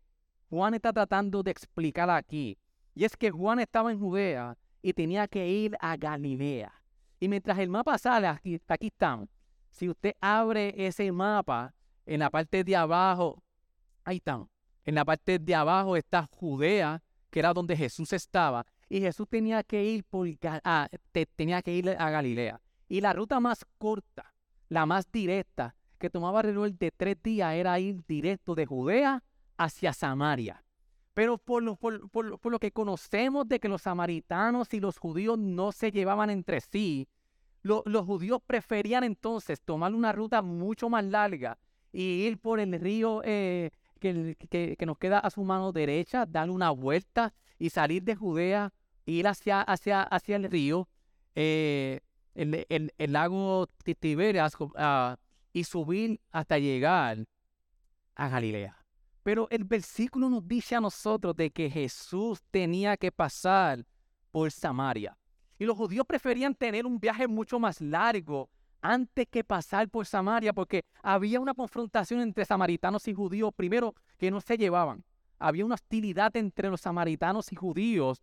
Juan 0.50 0.74
está 0.74 0.92
tratando 0.92 1.42
de 1.42 1.52
explicar 1.52 2.10
aquí, 2.10 2.58
y 2.94 3.04
es 3.04 3.16
que 3.16 3.30
Juan 3.30 3.60
estaba 3.60 3.92
en 3.92 4.00
Judea 4.00 4.58
y 4.82 4.92
tenía 4.92 5.28
que 5.28 5.48
ir 5.48 5.76
a 5.80 5.96
Galilea. 5.96 6.72
Y 7.20 7.28
mientras 7.28 7.58
el 7.58 7.68
mapa 7.68 7.96
sale, 7.96 8.26
aquí, 8.26 8.60
aquí 8.66 8.88
estamos. 8.88 9.28
Si 9.70 9.88
usted 9.88 10.14
abre 10.20 10.74
ese 10.76 11.10
mapa, 11.12 11.74
en 12.06 12.20
la 12.20 12.30
parte 12.30 12.64
de 12.64 12.74
abajo, 12.74 13.42
ahí 14.04 14.16
están. 14.16 14.48
En 14.84 14.94
la 14.94 15.04
parte 15.04 15.38
de 15.38 15.54
abajo 15.54 15.96
está 15.96 16.28
Judea, 16.32 17.02
que 17.30 17.40
era 17.40 17.52
donde 17.52 17.76
Jesús 17.76 18.12
estaba, 18.12 18.64
y 18.88 19.00
Jesús 19.00 19.28
tenía 19.28 19.62
que 19.62 19.84
ir 19.84 20.04
por, 20.04 20.26
ah, 20.64 20.88
tenía 21.36 21.60
que 21.60 21.74
ir 21.74 21.90
a 21.90 22.10
Galilea. 22.10 22.60
Y 22.88 23.02
la 23.02 23.12
ruta 23.12 23.38
más 23.38 23.66
corta, 23.76 24.32
la 24.68 24.86
más 24.86 25.10
directa, 25.12 25.74
que 25.98 26.08
tomaba 26.08 26.40
alrededor 26.40 26.72
de 26.72 26.90
tres 26.90 27.16
días, 27.22 27.54
era 27.54 27.78
ir 27.78 28.02
directo 28.06 28.54
de 28.54 28.64
Judea 28.64 29.22
hacia 29.58 29.92
Samaria. 29.92 30.64
Pero 31.12 31.36
por 31.36 31.62
lo, 31.62 31.76
por, 31.76 32.50
lo 32.50 32.58
que 32.58 32.70
conocemos 32.70 33.48
de 33.48 33.58
que 33.58 33.68
los 33.68 33.82
samaritanos 33.82 34.72
y 34.72 34.80
los 34.80 34.98
judíos 34.98 35.36
no 35.36 35.72
se 35.72 35.90
llevaban 35.90 36.30
entre 36.30 36.60
sí, 36.60 37.08
los 37.62 38.06
judíos 38.06 38.40
preferían 38.46 39.04
entonces 39.04 39.60
tomar 39.60 39.94
una 39.94 40.12
ruta 40.12 40.42
mucho 40.42 40.88
más 40.88 41.04
larga 41.04 41.58
y 41.92 42.26
ir 42.26 42.38
por 42.38 42.60
el 42.60 42.78
río 42.80 43.22
eh, 43.24 43.70
que, 43.98 44.76
nos 44.86 44.98
queda 44.98 45.18
a 45.18 45.30
su 45.30 45.42
mano 45.42 45.72
derecha, 45.72 46.26
dar 46.26 46.50
una 46.50 46.70
vuelta 46.70 47.34
y 47.58 47.70
salir 47.70 48.02
de 48.04 48.14
Judea, 48.14 48.72
ir 49.06 49.26
hacia, 49.26 49.62
hacia, 49.62 50.02
hacia 50.02 50.36
el 50.36 50.44
río, 50.50 50.88
eh, 51.34 52.00
el, 52.34 52.66
el, 52.96 53.12
lago 53.12 53.68
Tiberias 53.98 54.56
y 55.52 55.64
subir 55.64 56.20
hasta 56.30 56.58
llegar 56.58 57.26
a 58.14 58.28
Galilea. 58.28 58.76
Pero 59.22 59.48
el 59.50 59.64
versículo 59.64 60.30
nos 60.30 60.46
dice 60.46 60.76
a 60.76 60.80
nosotros 60.80 61.36
de 61.36 61.50
que 61.50 61.68
Jesús 61.68 62.42
tenía 62.50 62.96
que 62.96 63.10
pasar 63.12 63.84
por 64.30 64.50
Samaria. 64.52 65.17
Y 65.58 65.64
los 65.64 65.76
judíos 65.76 66.06
preferían 66.06 66.54
tener 66.54 66.86
un 66.86 67.00
viaje 67.00 67.26
mucho 67.26 67.58
más 67.58 67.80
largo 67.80 68.48
antes 68.80 69.26
que 69.28 69.42
pasar 69.42 69.88
por 69.88 70.06
Samaria, 70.06 70.52
porque 70.52 70.84
había 71.02 71.40
una 71.40 71.54
confrontación 71.54 72.20
entre 72.20 72.44
samaritanos 72.44 73.08
y 73.08 73.14
judíos, 73.14 73.52
primero, 73.54 73.94
que 74.16 74.30
no 74.30 74.40
se 74.40 74.56
llevaban. 74.56 75.04
Había 75.38 75.64
una 75.64 75.74
hostilidad 75.74 76.36
entre 76.36 76.68
los 76.68 76.80
samaritanos 76.80 77.52
y 77.52 77.56
judíos, 77.56 78.22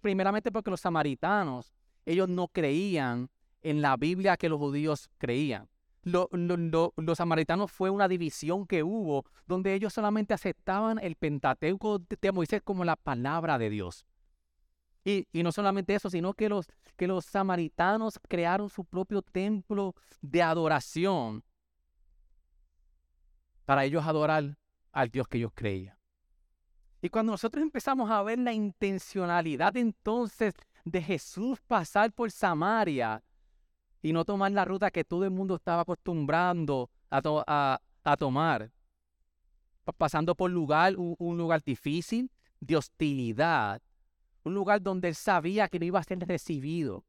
primeramente 0.00 0.50
porque 0.50 0.70
los 0.70 0.80
samaritanos, 0.80 1.72
ellos 2.04 2.28
no 2.28 2.48
creían 2.48 3.30
en 3.62 3.82
la 3.82 3.96
Biblia 3.96 4.36
que 4.36 4.48
los 4.48 4.58
judíos 4.58 5.10
creían. 5.18 5.68
los 6.04 7.18
samaritanos 7.18 7.72
fue 7.72 7.90
una 7.90 8.06
división 8.06 8.64
que 8.64 8.84
hubo 8.84 9.24
donde 9.46 9.74
ellos 9.74 9.92
solamente 9.92 10.34
aceptaban 10.34 11.00
el 11.00 11.16
Pentateuco 11.16 11.98
de 11.98 12.32
Moisés 12.32 12.62
como 12.62 12.84
la 12.84 12.94
palabra 12.94 13.58
de 13.58 13.70
Dios. 13.70 14.06
Y, 15.06 15.24
no 15.44 15.52
solamente 15.52 15.94
eso, 15.94 16.10
sino 16.10 16.34
que 16.34 16.48
los, 16.48 16.66
que 16.96 17.06
los 17.06 17.24
samaritanos 17.24 18.18
crearon 18.28 18.68
su 18.68 18.84
propio 18.84 19.22
templo 19.22 19.94
de 20.20 20.42
adoración 20.42 21.44
para 23.64 23.84
ellos 23.84 24.04
adorar 24.04 24.58
al 24.90 25.08
Dios 25.10 25.28
que 25.28 25.38
ellos 25.38 25.52
creían. 25.54 25.96
Y 27.00 27.08
cuando 27.08 27.30
nosotros 27.30 27.62
empezamos 27.62 28.10
a 28.10 28.20
ver 28.24 28.40
la 28.40 28.52
intencionalidad 28.52 29.76
entonces 29.76 30.54
de 30.84 31.00
Jesús 31.00 31.60
pasar 31.68 32.12
por 32.12 32.32
Samaria 32.32 33.22
y 34.02 34.12
no 34.12 34.24
tomar 34.24 34.50
la 34.50 34.64
ruta 34.64 34.90
que 34.90 35.04
todo 35.04 35.22
el 35.22 35.30
mundo 35.30 35.54
estaba 35.54 35.82
acostumbrando 35.82 36.90
a, 37.10 37.80
a, 38.02 38.16
tomar, 38.16 38.72
pasando 39.96 40.34
por 40.34 40.50
lugar, 40.50 40.94
un 40.96 41.38
lugar 41.38 41.62
difícil, 41.62 42.28
de 42.58 42.76
hostilidad, 42.76 43.80
un 44.46 44.54
lugar 44.54 44.80
donde 44.80 45.08
él 45.08 45.16
sabía 45.16 45.66
que 45.66 45.80
no 45.80 45.86
iba 45.86 45.98
a 45.98 46.04
ser 46.04 46.20
recibido, 46.20 47.04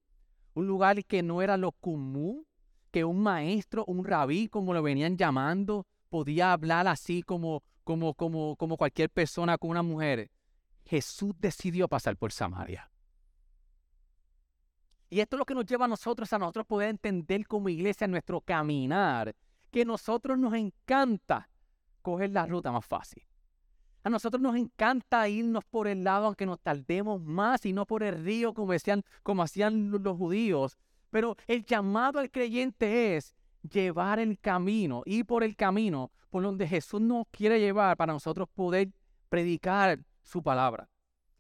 un 0.56 0.66
lugar 0.66 1.06
que 1.06 1.22
no 1.22 1.44
era 1.44 1.56
lo 1.56 1.72
común, 1.72 2.48
que 2.90 3.06
un 3.06 3.22
maestro, 3.22 3.86
un 3.86 4.04
rabí, 4.04 4.48
como 4.48 4.74
lo 4.74 4.82
venían 4.82 5.18
llamando, 5.18 5.86
podía 6.10 6.52
hablar 6.52 6.88
así 6.88 7.22
como, 7.22 7.62
como, 7.84 8.16
como, 8.16 8.56
como 8.56 8.76
cualquier 8.76 9.12
persona 9.12 9.60
con 9.60 9.70
una 9.70 9.84
mujer. 9.84 10.32
Jesús 10.84 11.36
decidió 11.38 11.88
pasar 11.88 12.18
por 12.18 12.32
Samaria. 12.32 12.90
Y 15.12 15.20
esto 15.20 15.36
es 15.36 15.40
lo 15.40 15.46
que 15.46 15.54
nos 15.54 15.66
lleva 15.68 15.86
a 15.86 15.90
nosotros, 15.90 16.34
a 16.34 16.40
nosotros 16.40 16.66
poder 16.66 16.90
entender 16.90 17.46
como 17.46 17.70
iglesia 17.70 18.08
nuestro 18.08 18.42
caminar, 18.42 19.36
que 19.70 19.84
a 19.84 19.86
nosotros 19.86 20.40
nos 20.40 20.56
encanta 20.56 21.50
coger 22.02 22.32
la 22.32 22.48
ruta 22.48 22.72
más 22.72 22.86
fácil. 22.86 23.24
A 24.08 24.10
nosotros 24.10 24.42
nos 24.42 24.56
encanta 24.56 25.28
irnos 25.28 25.66
por 25.66 25.86
el 25.86 26.06
lado 26.06 26.28
aunque 26.28 26.46
nos 26.46 26.62
tardemos 26.62 27.22
más 27.22 27.66
y 27.66 27.74
no 27.74 27.86
por 27.86 28.04
el 28.04 28.24
río 28.24 28.54
como, 28.54 28.72
como 29.22 29.44
hacían 29.44 29.92
los 29.92 30.16
judíos. 30.16 30.78
Pero 31.10 31.36
el 31.46 31.66
llamado 31.66 32.20
al 32.20 32.32
creyente 32.32 33.18
es 33.18 33.36
llevar 33.70 34.20
el 34.20 34.40
camino, 34.40 35.04
ir 35.06 35.26
por 35.26 35.44
el 35.44 35.58
camino 35.58 36.10
por 36.30 36.42
donde 36.42 36.66
Jesús 36.70 37.02
nos 37.02 37.26
quiere 37.32 37.60
llevar 37.60 37.98
para 37.98 38.14
nosotros 38.14 38.48
poder 38.48 38.94
predicar 39.28 40.00
su 40.24 40.42
palabra. 40.42 40.88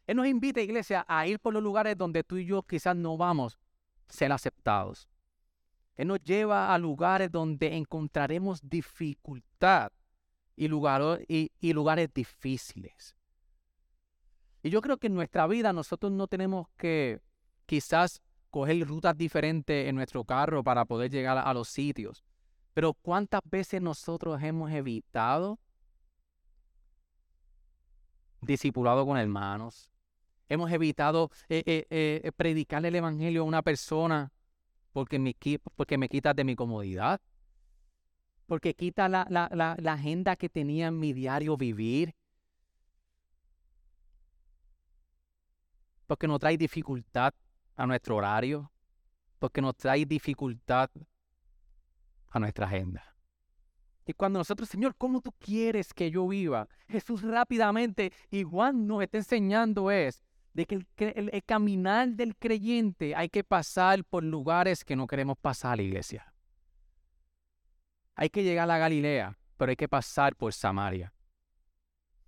Él 0.05 0.17
nos 0.17 0.27
invita, 0.27 0.59
iglesia, 0.59 1.05
a 1.07 1.25
ir 1.25 1.39
por 1.39 1.53
los 1.53 1.63
lugares 1.63 1.97
donde 1.97 2.25
tú 2.25 2.35
y 2.35 2.47
yo 2.47 2.63
quizás 2.63 2.97
no 2.97 3.15
vamos 3.15 3.57
a 4.09 4.11
ser 4.13 4.33
aceptados. 4.33 5.07
Él 5.95 6.09
nos 6.09 6.21
lleva 6.21 6.75
a 6.75 6.77
lugares 6.77 7.31
donde 7.31 7.77
encontraremos 7.77 8.59
dificultad 8.61 9.93
y, 10.57 11.51
y, 11.59 11.73
lugares 11.73 12.09
difíciles. 12.13 13.15
Y 14.63 14.69
yo 14.69 14.81
creo 14.81 14.97
que 14.97 15.07
en 15.07 15.13
nuestra 15.13 15.47
vida 15.47 15.71
nosotros 15.71 16.11
no 16.11 16.27
tenemos 16.27 16.67
que 16.75 17.21
quizás 17.67 18.21
coger 18.49 18.85
rutas 18.87 19.15
diferentes 19.15 19.87
en 19.87 19.95
nuestro 19.95 20.25
carro 20.25 20.63
para 20.63 20.83
poder 20.85 21.11
llegar 21.11 21.37
a 21.37 21.53
los 21.53 21.69
sitios. 21.69 22.23
Pero 22.73 22.93
¿cuántas 22.93 23.41
veces 23.45 23.81
nosotros 23.81 24.41
hemos 24.41 24.71
evitado 24.71 25.59
discipulado 28.41 29.05
con 29.05 29.17
hermanos? 29.17 29.91
Hemos 30.49 30.71
evitado 30.71 31.29
eh, 31.49 31.63
eh, 31.65 31.85
eh, 31.89 32.31
predicar 32.35 32.85
el 32.85 32.95
evangelio 32.95 33.41
a 33.41 33.45
una 33.45 33.61
persona 33.61 34.31
porque 34.91 35.19
me, 35.19 35.35
porque 35.75 35.97
me 35.97 36.09
quita 36.09 36.33
de 36.33 36.43
mi 36.43 36.55
comodidad 36.55 37.21
porque 38.47 38.73
quita 38.73 39.09
la, 39.09 39.77
agenda 39.85 40.35
que 40.35 40.49
tenía 40.49 40.87
en 40.87 40.97
mi 40.97 41.13
diario 41.13 41.57
vivir, 41.57 42.15
porque 46.07 46.27
nos 46.27 46.39
trae 46.39 46.57
dificultad 46.57 47.33
a 47.75 47.85
nuestro 47.85 48.15
horario, 48.15 48.71
porque 49.37 49.61
nos 49.61 49.75
trae 49.75 50.05
dificultad 50.05 50.89
a 52.29 52.39
nuestra 52.39 52.65
agenda. 52.65 53.03
Y 54.05 54.13
cuando 54.13 54.39
nosotros, 54.39 54.69
Señor, 54.69 54.95
¿cómo 54.97 55.19
tú 55.19 55.33
quieres 55.33 55.93
que 55.93 56.09
yo 56.09 56.25
viva? 56.25 56.69
Jesús 56.87 57.21
rápidamente, 57.23 58.13
y 58.31 58.45
nos 58.45 59.03
está 59.03 59.17
enseñando 59.17 59.91
es 59.91 60.23
de 60.53 60.65
que 60.65 60.75
el, 60.75 61.29
el, 61.33 61.43
caminar 61.43 62.07
del 62.13 62.37
creyente 62.37 63.13
hay 63.13 63.27
que 63.27 63.43
pasar 63.43 64.05
por 64.05 64.23
lugares 64.23 64.85
que 64.85 64.95
no 64.95 65.05
queremos 65.05 65.37
pasar, 65.37 65.81
iglesia. 65.81 66.33
Hay 68.17 68.29
que 68.29 68.43
llegar 68.43 68.69
a 68.69 68.79
Galilea, 68.79 69.37
pero 69.57 69.69
hay 69.69 69.75
que 69.75 69.87
pasar 69.87 70.35
por 70.35 70.51
Samaria. 70.51 71.13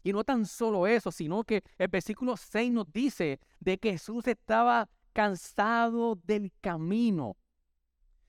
Y 0.04 0.14
no 0.14 0.24
tan 0.24 0.46
solo 0.46 0.86
eso, 0.88 1.12
sino 1.12 1.44
que 1.44 1.64
el 1.78 1.88
versículo 1.88 2.38
6 2.38 2.72
nos 2.72 2.92
dice 2.94 3.40
de 3.60 3.78
que 3.80 3.92
Jesús 3.94 4.26
estaba 4.28 4.88
cansado 5.14 6.16
del 6.24 6.54
camino. 6.62 7.36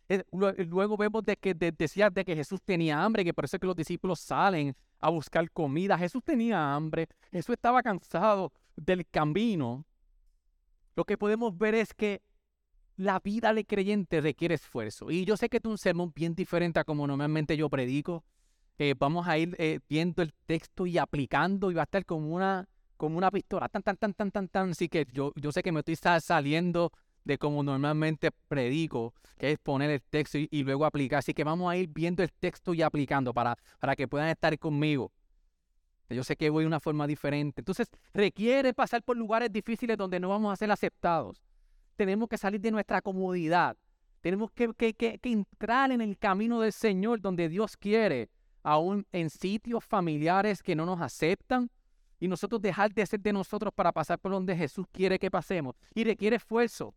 Eh, 0.09 0.25
luego 0.33 0.97
vemos 0.97 1.23
de 1.23 1.37
que 1.37 1.55
decía 1.55 2.09
de 2.11 2.25
que 2.25 2.35
Jesús 2.35 2.61
tenía 2.65 3.05
hambre, 3.05 3.25
que 3.25 3.35
por 3.35 3.45
eso 3.45 3.59
que 3.59 3.67
los 3.67 3.77
discípulos 3.77 4.21
salen 4.21 4.75
a 4.99 5.11
buscar 5.11 5.49
comida. 5.53 5.99
Jesús 5.99 6.23
tenía 6.25 6.75
hambre, 6.75 7.09
Jesús 7.31 7.53
estaba 7.53 7.83
cansado 7.83 8.53
del 8.75 9.07
camino. 9.07 9.85
Lo 10.97 11.05
que 11.05 11.19
podemos 11.19 11.57
ver 11.57 11.75
es 11.75 11.93
que 11.93 12.23
la 13.01 13.19
vida 13.19 13.55
de 13.55 13.65
creyente 13.65 14.21
requiere 14.21 14.57
esfuerzo. 14.57 15.11
Y 15.11 15.25
yo 15.25 15.37
sé 15.39 15.49
que 15.49 15.57
es 15.57 15.65
un 15.65 15.79
sermón 15.79 16.13
bien 16.15 16.35
diferente 16.35 16.81
a 16.81 16.85
como 16.85 17.07
normalmente 17.07 17.57
yo 17.57 17.71
predico. 17.71 18.25
vamos 18.99 19.27
a 19.27 19.39
ir 19.39 19.57
eh, 19.59 19.81
viendo 19.89 20.23
el 20.23 20.35
texto 20.47 20.87
y 20.87 20.99
aplicando 20.99 21.71
y 21.71 21.75
va 21.75 21.83
a 21.83 21.85
estar 21.85 22.05
como 22.05 22.35
una, 22.35 22.69
como 22.99 23.17
una 23.17 23.31
pistola, 23.31 23.69
tan, 23.71 23.83
tan, 23.83 23.97
tan, 23.97 24.13
tan, 24.13 24.31
tan, 24.31 24.49
tan. 24.49 24.71
Así 24.71 24.89
que 24.91 25.07
yo, 25.13 25.33
yo 25.37 25.51
sé 25.51 25.63
que 25.63 25.73
me 25.73 25.81
estoy 25.81 25.97
saliendo 25.97 26.93
de 27.25 27.39
como 27.39 27.63
normalmente 27.63 28.31
predico, 28.49 29.15
que 29.39 29.53
es 29.53 29.59
poner 29.59 29.91
el 29.91 30.03
texto 30.03 30.37
y, 30.37 30.63
luego 30.63 30.85
aplicar. 30.85 31.21
Así 31.21 31.33
que 31.33 31.43
vamos 31.43 31.73
a 31.73 31.77
ir 31.79 31.89
viendo 31.89 32.23
el 32.23 32.31
texto 32.33 32.75
y 32.75 32.83
aplicando 32.83 33.33
para, 33.33 33.57
para 33.79 33.97
que 33.97 34.09
puedan 34.09 34.29
estar 34.29 34.59
conmigo. 34.59 35.11
Yo 36.11 36.23
sé 36.23 36.37
que 36.37 36.51
voy 36.51 36.65
de 36.65 36.69
una 36.69 36.81
forma 36.81 37.07
diferente. 37.07 37.63
Entonces, 37.63 37.89
requiere 38.13 38.75
pasar 38.75 39.03
por 39.03 39.17
lugares 39.17 39.51
difíciles 39.51 39.97
donde 39.97 40.21
no 40.21 40.29
vamos 40.29 40.53
a 40.53 40.57
ser 40.57 40.71
aceptados. 40.71 41.41
Tenemos 42.01 42.31
que 42.31 42.39
salir 42.39 42.63
de 42.63 42.71
nuestra 42.71 43.03
comodidad. 43.03 43.77
Tenemos 44.23 44.51
que, 44.53 44.97
entrar 45.23 45.93
en 45.93 46.01
el 46.01 46.17
camino 46.17 46.59
del 46.59 46.73
Señor 46.73 47.21
donde 47.21 47.47
Dios 47.47 47.77
quiere 47.77 48.31
aún 48.63 49.07
en 49.13 49.29
sitios 49.29 49.85
familiares 49.85 50.63
que 50.63 50.75
no 50.75 50.87
nos 50.87 50.99
aceptan, 51.03 51.71
y 52.19 52.27
nosotros 52.27 52.63
dejar 52.63 52.91
de 52.95 53.05
ser 53.05 53.21
de 53.21 53.35
nosotros 53.35 53.71
para 53.75 53.93
pasar 53.93 54.19
por 54.19 54.33
donde 54.33 54.57
Jesús 54.57 54.87
quiere 54.91 55.19
que 55.19 55.31
pasemos. 55.31 55.75
Y 55.95 56.05
requiere 56.05 56.37
esfuerzo. 56.37 56.95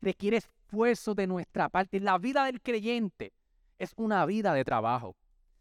Requiere 0.00 0.38
esfuerzo 0.38 1.14
de 1.14 1.26
nuestra 1.26 1.68
parte. 1.68 2.00
La 2.00 2.16
vida 2.16 2.46
del 2.46 2.62
creyente 2.62 3.34
es 3.78 3.92
una 3.96 4.24
vida 4.24 4.54
de 4.54 4.64
trabajo. 4.64 5.16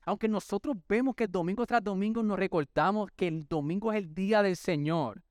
Aunque 0.05 0.29
nosotros 0.29 0.77
vemos 0.87 1.15
que 1.15 1.27
domingo 1.27 1.65
tras 1.65 1.83
domingo 1.83 2.23
nos 2.23 2.39
recortamos 2.39 3.09
que 3.13 3.27
el 3.27 3.45
domingo 3.45 3.91
es 3.91 3.97
el 3.97 4.15
día 4.15 4.41
del 4.41 4.55
Señor. 4.55 5.21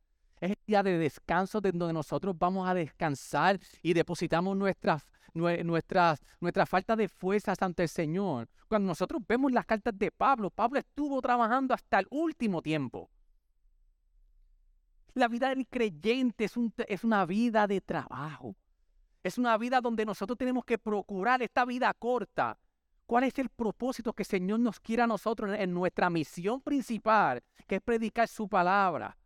Día 0.67 0.83
de 0.83 0.99
descanso 0.99 1.61
de 1.61 1.71
donde 1.71 1.93
nosotros 1.93 2.37
vamos 2.37 2.69
a 2.69 2.75
descansar 2.75 3.61
y 3.83 3.93
depositamos 3.93 4.57
nuestra, 4.57 5.01
nuestra, 5.33 6.17
nuestra 6.41 6.67
falta 6.67 6.97
de 6.97 7.09
fuerzas 7.09 7.63
ante 7.63 7.85
el 7.85 7.89
Señor. 7.89 8.49
Cuando 8.69 8.89
nosotros 8.89 9.23
vemos 9.29 9.53
las 9.53 9.65
cartas 9.65 9.97
de 9.97 10.11
Pablo, 10.11 10.51
Pablo 10.51 10.81
estuvo 10.81 11.23
trabajando 11.23 11.73
hasta 11.73 12.01
el 12.01 12.07
último 12.11 12.63
tiempo. 12.63 13.09
La 15.15 15.29
vida 15.29 15.51
del 15.51 15.69
creyente 15.69 16.45
es, 16.45 16.55
es 16.89 17.05
una 17.05 17.25
vida 17.27 17.69
de 17.69 17.81
trabajo. 17.81 18.57
Es 19.23 19.39
una 19.39 19.57
vida 19.57 19.81
donde 19.81 20.05
nosotros 20.05 20.37
tenemos 20.37 20.65
que 20.65 20.79
procurar 20.79 21.43
esta 21.43 21.65
vida 21.65 21.95
corta. 21.95 22.59
¿Cuál 23.07 23.23
es 23.23 23.39
el 23.39 23.51
propósito 23.51 24.13
que 24.13 24.25
el 24.25 24.27
Señor 24.29 24.59
nos 24.59 24.81
quiere 24.81 25.03
a 25.03 25.07
nosotros 25.07 25.57
en 25.57 25.73
nuestra 25.73 26.11
misión 26.11 26.61
principal, 26.61 27.41
que 27.69 27.77
es 27.77 27.81
predicar 27.83 28.27
su 28.27 28.49
palabra? 28.49 29.17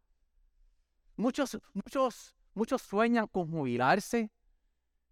Muchos, 1.21 1.59
muchos, 1.75 2.35
muchos 2.55 2.81
sueñan 2.81 3.27
con 3.27 3.51
jubilarse, 3.51 4.31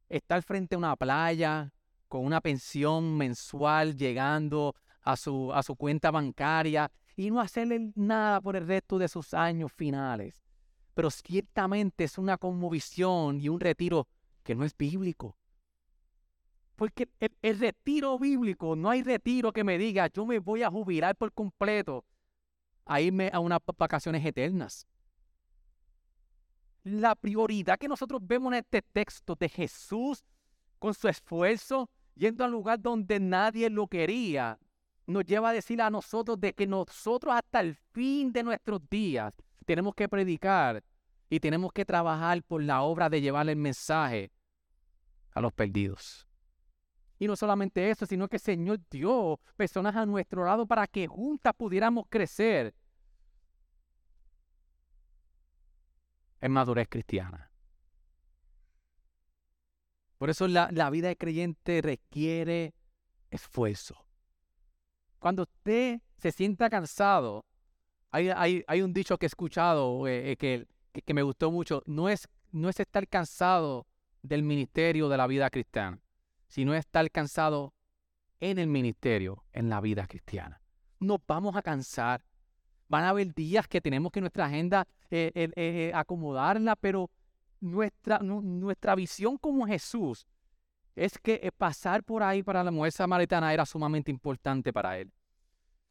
estar 0.09 0.43
frente 0.43 0.75
a 0.75 0.79
una 0.79 0.97
playa 0.97 1.71
con 2.09 2.25
una 2.25 2.41
pensión 2.41 3.19
mensual 3.19 3.95
llegando 3.95 4.75
a 5.03 5.17
su, 5.19 5.53
a 5.53 5.63
su 5.63 5.77
cuenta 5.77 6.11
bancaria 6.11 6.91
y 7.15 7.31
no 7.31 7.43
hacerle 7.43 7.93
nada 7.95 8.41
por 8.41 8.57
el 8.57 8.67
resto 8.67 8.97
de 8.97 9.07
sus 9.07 9.35
años 9.35 9.71
finales. 9.71 10.43
Pero 10.95 11.11
ciertamente 11.11 12.05
es 12.05 12.17
una 12.17 12.39
conmovisión 12.39 13.39
y 13.39 13.51
un 13.51 13.61
retiro 13.61 14.09
que 14.45 14.55
no 14.55 14.65
es 14.65 14.75
bíblico. 14.75 15.37
Porque 16.75 17.07
el, 17.21 17.37
el, 17.43 17.61
retiro 17.61 18.19
bíblico, 18.19 18.77
no 18.77 18.89
hay 18.89 19.03
retiro 19.03 19.53
que 19.53 19.63
me 19.63 19.77
diga, 19.77 20.07
yo 20.07 20.25
me 20.25 20.39
voy 20.39 20.63
a 20.63 20.71
jubilar 20.71 21.17
por 21.17 21.35
completo 21.35 22.07
a 22.87 23.03
irme 23.03 23.29
a 23.31 23.41
unas 23.41 23.59
vacaciones 23.77 24.25
eternas 24.25 24.87
la 26.89 27.15
prioridad 27.15 27.79
que 27.79 27.89
nosotros 27.89 28.21
vemos 28.25 28.53
en 28.53 28.61
este 28.61 28.83
texto 28.83 29.35
de 29.35 29.49
Jesús 29.49 30.25
con 30.79 30.95
su 30.95 31.09
esfuerzo, 31.09 31.91
yendo 32.15 32.45
al 32.45 32.51
lugar 32.51 32.81
donde 32.81 33.21
nadie 33.21 33.71
lo 33.71 33.87
quería, 33.87 34.59
nos 35.07 35.25
lleva 35.25 35.51
a 35.51 35.53
decir 35.53 35.81
a 35.81 35.91
nosotros 35.91 36.39
de 36.41 36.53
que 36.53 36.67
nosotros 36.67 37.35
hasta 37.35 37.61
el 37.61 37.75
fin 37.75 38.33
de 38.33 38.43
nuestros 38.43 38.81
días 38.89 39.35
tenemos 39.65 39.95
que 39.95 40.09
predicar 40.09 40.85
y 41.31 41.41
tenemos 41.41 41.73
que 41.73 41.85
trabajar 41.85 42.43
por 42.43 42.63
la 42.63 42.83
obra 42.83 43.09
de 43.09 43.21
llevar 43.21 43.49
el 43.49 43.57
mensaje 43.57 44.31
a 45.33 45.41
los 45.41 45.53
perdidos. 45.53 46.27
Y 47.19 47.27
no 47.27 47.37
solamente 47.37 47.91
eso, 47.91 48.07
sino 48.07 48.29
que 48.29 48.37
el 48.37 48.43
Señor 48.43 48.81
dio 48.91 49.41
personas 49.57 49.97
a 49.97 50.07
nuestro 50.07 50.45
lado 50.45 50.67
para 50.67 50.87
que 50.87 51.07
juntas 51.07 51.53
pudiéramos 51.57 52.07
crecer 52.09 52.75
en 56.41 56.53
madurez 56.53 56.89
cristiana. 56.89 57.51
Por 60.19 60.31
eso 60.31 60.49
la, 60.49 60.91
vida 60.91 61.09
de 61.09 61.17
creyente 61.17 61.81
requiere 61.81 62.75
esfuerzo. 63.31 64.05
Cuando 65.21 65.43
usted 65.43 66.01
se 66.17 66.33
sienta 66.33 66.69
cansado, 66.69 67.47
hay, 68.11 68.31
hay, 68.67 68.83
un 68.83 68.93
dicho 68.93 69.17
que 69.17 69.27
he 69.27 69.29
escuchado 69.29 70.09
eh, 70.09 70.33
eh, 70.33 70.37
que, 70.37 70.67
que, 70.93 71.15
me 71.15 71.23
gustó 71.23 71.53
mucho, 71.53 71.83
no 71.87 72.09
es, 72.09 72.29
no 72.51 72.69
es 72.69 72.81
estar 72.81 73.07
cansado 73.07 73.87
del 74.23 74.43
ministerio 74.43 75.09
de 75.09 75.17
la 75.17 75.27
vida 75.27 75.51
cristiana, 75.51 76.01
sino 76.49 76.75
estar 76.75 77.09
cansado 77.11 77.75
en 78.41 78.59
el 78.59 78.67
ministerio, 78.67 79.45
en 79.53 79.69
la 79.69 79.81
vida 79.81 80.07
cristiana. 80.07 80.61
Nos 80.99 81.21
vamos 81.27 81.55
a 81.55 81.63
cansar, 81.63 82.25
Van 82.89 83.05
a 83.05 83.11
haber 83.11 83.35
días 83.35 83.69
que 83.69 83.81
tenemos 83.81 84.11
que 84.11 84.21
nuestra 84.21 84.47
agenda 84.47 84.87
eh, 85.11 85.31
eh, 85.35 85.93
acomodarla, 85.95 86.75
pero 86.77 87.11
nuestra, 87.61 88.19
nuestra 88.21 88.95
visión 88.95 89.37
como 89.37 89.67
Jesús 89.67 90.27
es 90.99 91.19
que 91.19 91.41
eh, 91.43 91.53
pasar 91.53 92.03
por 92.03 92.23
ahí 92.23 92.43
para 92.43 92.65
la 92.65 92.71
mujer 92.71 92.93
samaritana 92.93 93.53
era 93.53 93.65
sumamente 93.65 94.11
importante 94.11 94.73
para 94.73 94.99
él. 94.99 95.13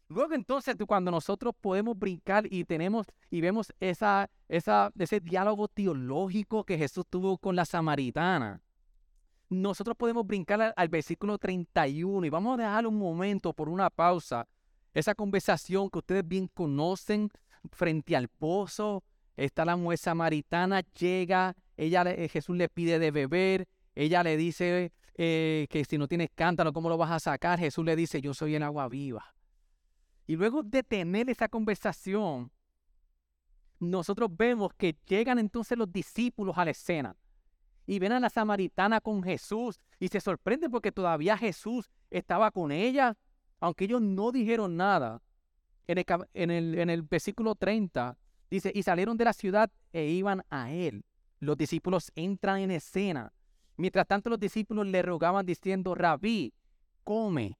Luego 0.09 0.33
entonces 0.33 0.75
cuando 0.87 1.11
nosotros 1.11 1.53
podemos 1.59 1.97
brincar 1.97 2.45
y 2.49 2.63
tenemos 2.63 3.07
y 3.29 3.41
vemos 3.41 3.73
esa, 3.79 4.29
esa, 4.47 4.91
ese 4.97 5.19
diálogo 5.19 5.67
teológico 5.67 6.63
que 6.63 6.77
Jesús 6.77 7.05
tuvo 7.09 7.37
con 7.37 7.55
la 7.55 7.65
samaritana, 7.65 8.61
nosotros 9.49 9.97
podemos 9.97 10.25
brincar 10.25 10.61
al, 10.61 10.73
al 10.75 10.87
versículo 10.87 11.37
31 11.37 12.25
y 12.25 12.29
vamos 12.29 12.57
a 12.57 12.63
dejar 12.63 12.87
un 12.87 12.97
momento 12.97 13.53
por 13.53 13.67
una 13.69 13.89
pausa 13.89 14.47
esa 14.97 15.13
conversación 15.13 15.91
que 15.91 15.99
ustedes 15.99 16.27
bien 16.27 16.47
conocen 16.47 17.29
frente 17.71 18.15
al 18.15 18.29
pozo, 18.29 19.03
está 19.35 19.63
la 19.63 19.75
mujer 19.75 19.99
samaritana, 19.99 20.81
llega, 20.99 21.55
ella, 21.75 22.01
eh, 22.01 22.27
Jesús 22.29 22.57
le 22.57 22.67
pide 22.67 22.97
de 22.97 23.11
beber, 23.11 23.67
ella 23.93 24.23
le 24.23 24.37
dice 24.37 24.91
eh, 25.13 25.67
que 25.69 25.85
si 25.85 25.99
no 25.99 26.07
tienes 26.07 26.29
cántaro, 26.33 26.73
¿cómo 26.73 26.89
lo 26.89 26.97
vas 26.97 27.11
a 27.11 27.19
sacar? 27.19 27.59
Jesús 27.59 27.85
le 27.85 27.95
dice, 27.95 28.21
yo 28.21 28.33
soy 28.33 28.55
el 28.55 28.63
agua 28.63 28.89
viva. 28.89 29.35
Y 30.25 30.35
luego 30.35 30.63
de 30.63 30.81
tener 30.81 31.29
esa 31.29 31.47
conversación, 31.47 32.51
nosotros 33.79 34.35
vemos 34.35 34.71
que 34.75 34.97
llegan 35.05 35.37
entonces 35.37 35.77
los 35.77 35.91
discípulos 35.91 36.57
a 36.57 36.65
la 36.65 36.71
escena 36.71 37.15
y 37.85 37.99
ven 37.99 38.13
a 38.13 38.19
la 38.19 38.31
samaritana 38.31 38.99
con 38.99 39.21
Jesús 39.21 39.79
y 39.99 40.07
se 40.07 40.19
sorprenden 40.19 40.71
porque 40.71 40.91
todavía 40.91 41.37
Jesús 41.37 41.87
estaba 42.09 42.49
con 42.49 42.71
ella 42.71 43.15
aunque 43.59 43.85
ellos 43.85 44.01
no 44.01 44.31
dijeron 44.31 44.77
nada, 44.77 45.21
en 45.87 46.51
el, 46.51 47.01
versículo 47.03 47.55
30 47.55 48.17
dice, 48.49 48.71
y 48.73 48.83
salieron 48.83 49.17
de 49.17 49.25
la 49.25 49.33
ciudad 49.33 49.71
e 49.93 50.05
iban 50.05 50.43
a 50.49 50.71
él. 50.71 51.05
Los 51.39 51.57
discípulos 51.57 52.11
entran 52.15 52.59
en 52.59 52.71
escena. 52.71 53.31
Mientras 53.77 54.07
tanto 54.07 54.29
los 54.29 54.39
discípulos 54.39 54.87
le 54.87 55.01
rogaban 55.01 55.45
diciendo, 55.45 55.95
rabí, 55.95 56.53
come. 57.03 57.57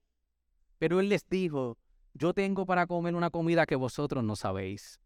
Pero 0.78 1.00
él 1.00 1.10
les 1.10 1.28
dijo, 1.30 1.78
yo 2.14 2.34
tengo 2.34 2.66
para 2.66 2.88
comer 2.88 3.16
una 3.16 3.30
comida 3.30 3.66
que 3.66 3.76
vosotros 3.76 4.24
no 4.24 4.36
sabéis. 4.36 5.00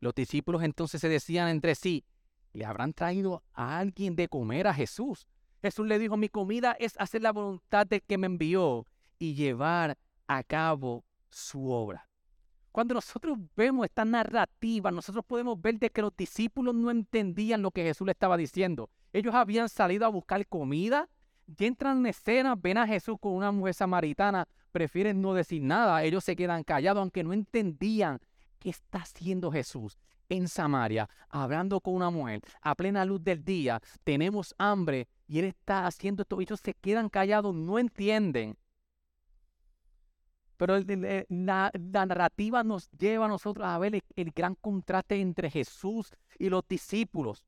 Los 0.00 0.14
discípulos 0.14 0.62
entonces 0.62 1.00
se 1.00 1.08
decían 1.08 1.48
entre 1.48 1.74
sí, 1.74 2.04
¿le 2.52 2.64
habrán 2.64 2.92
traído 2.92 3.42
a 3.52 3.78
alguien 3.78 4.16
de 4.16 4.28
comer 4.28 4.66
a 4.66 4.74
Jesús? 4.74 5.26
Jesús 5.60 5.86
le 5.86 5.98
dijo, 5.98 6.16
mi 6.16 6.28
comida 6.28 6.76
es 6.78 6.94
hacer 6.98 7.22
la 7.22 7.32
voluntad 7.32 7.86
del 7.86 8.02
que 8.02 8.18
me 8.18 8.26
envió 8.26 8.86
y 9.18 9.34
llevar 9.34 9.96
a 10.36 10.42
cabo 10.42 11.04
su 11.30 11.70
obra. 11.70 12.08
Cuando 12.70 12.94
nosotros 12.94 13.38
vemos 13.54 13.84
esta 13.84 14.04
narrativa, 14.04 14.90
nosotros 14.90 15.24
podemos 15.26 15.60
ver 15.60 15.78
de 15.78 15.90
que 15.90 16.00
los 16.00 16.16
discípulos 16.16 16.74
no 16.74 16.90
entendían 16.90 17.60
lo 17.60 17.70
que 17.70 17.82
Jesús 17.82 18.06
le 18.06 18.12
estaba 18.12 18.36
diciendo. 18.36 18.88
Ellos 19.12 19.34
habían 19.34 19.68
salido 19.68 20.06
a 20.06 20.08
buscar 20.08 20.46
comida, 20.46 21.08
y 21.46 21.64
entran 21.64 21.98
en 21.98 22.06
escena, 22.06 22.54
ven 22.54 22.78
a 22.78 22.86
Jesús 22.86 23.16
con 23.20 23.34
una 23.34 23.52
mujer 23.52 23.74
samaritana, 23.74 24.48
prefieren 24.70 25.20
no 25.20 25.34
decir 25.34 25.62
nada, 25.62 26.02
ellos 26.02 26.24
se 26.24 26.34
quedan 26.34 26.64
callados, 26.64 27.00
aunque 27.02 27.22
no 27.22 27.32
entendían 27.34 28.18
qué 28.58 28.70
está 28.70 28.98
haciendo 28.98 29.52
Jesús 29.52 29.98
en 30.28 30.48
Samaria, 30.48 31.10
hablando 31.28 31.80
con 31.80 31.94
una 31.94 32.08
mujer 32.08 32.40
a 32.62 32.74
plena 32.74 33.04
luz 33.04 33.22
del 33.22 33.44
día, 33.44 33.82
tenemos 34.02 34.54
hambre 34.56 35.08
y 35.26 35.40
él 35.40 35.44
está 35.46 35.86
haciendo 35.86 36.22
esto, 36.22 36.40
ellos 36.40 36.60
se 36.60 36.72
quedan 36.72 37.10
callados, 37.10 37.54
no 37.54 37.78
entienden 37.78 38.56
pero 40.62 40.78
la, 41.28 41.72
narrativa 42.06 42.62
nos 42.62 42.88
lleva 42.92 43.24
a 43.24 43.28
nosotros 43.28 43.66
a 43.66 43.76
ver 43.80 44.00
el, 44.14 44.30
gran 44.30 44.54
contraste 44.54 45.20
entre 45.20 45.50
Jesús 45.50 46.12
y 46.38 46.50
los 46.50 46.62
discípulos. 46.68 47.44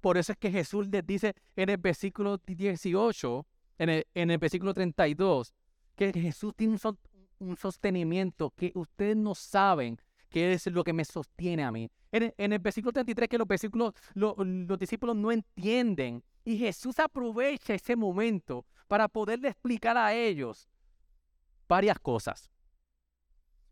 Por 0.00 0.16
eso 0.16 0.30
es 0.30 0.38
que 0.38 0.52
Jesús 0.52 0.86
les 0.86 1.04
dice 1.04 1.34
en 1.56 1.70
el 1.70 1.78
versículo 1.78 2.38
18, 2.38 3.46
en 3.78 3.88
el, 3.88 4.06
en 4.14 4.30
el 4.30 4.38
versículo 4.38 4.72
32, 4.72 5.52
que 5.96 6.12
Jesús 6.12 6.54
tiene 6.54 6.78
un, 7.40 7.56
sostenimiento 7.56 8.50
que 8.50 8.70
ustedes 8.76 9.16
no 9.16 9.34
saben 9.34 9.98
qué 10.28 10.52
es 10.52 10.64
lo 10.68 10.84
que 10.84 10.92
me 10.92 11.04
sostiene 11.04 11.64
a 11.64 11.72
mí. 11.72 11.90
En, 12.12 12.52
el 12.52 12.60
versículo 12.60 12.92
33 12.92 13.28
que 13.28 13.38
los 13.38 13.48
versículos, 13.48 13.94
los 14.14 14.78
discípulos 14.78 15.16
no 15.16 15.32
entienden 15.32 16.22
y 16.44 16.58
Jesús 16.58 17.00
aprovecha 17.00 17.74
ese 17.74 17.96
momento 17.96 18.66
para 18.86 19.08
poderle 19.08 19.48
explicar 19.48 19.96
a 19.96 20.14
ellos 20.14 20.68
varias 21.68 21.98
cosas. 21.98 22.50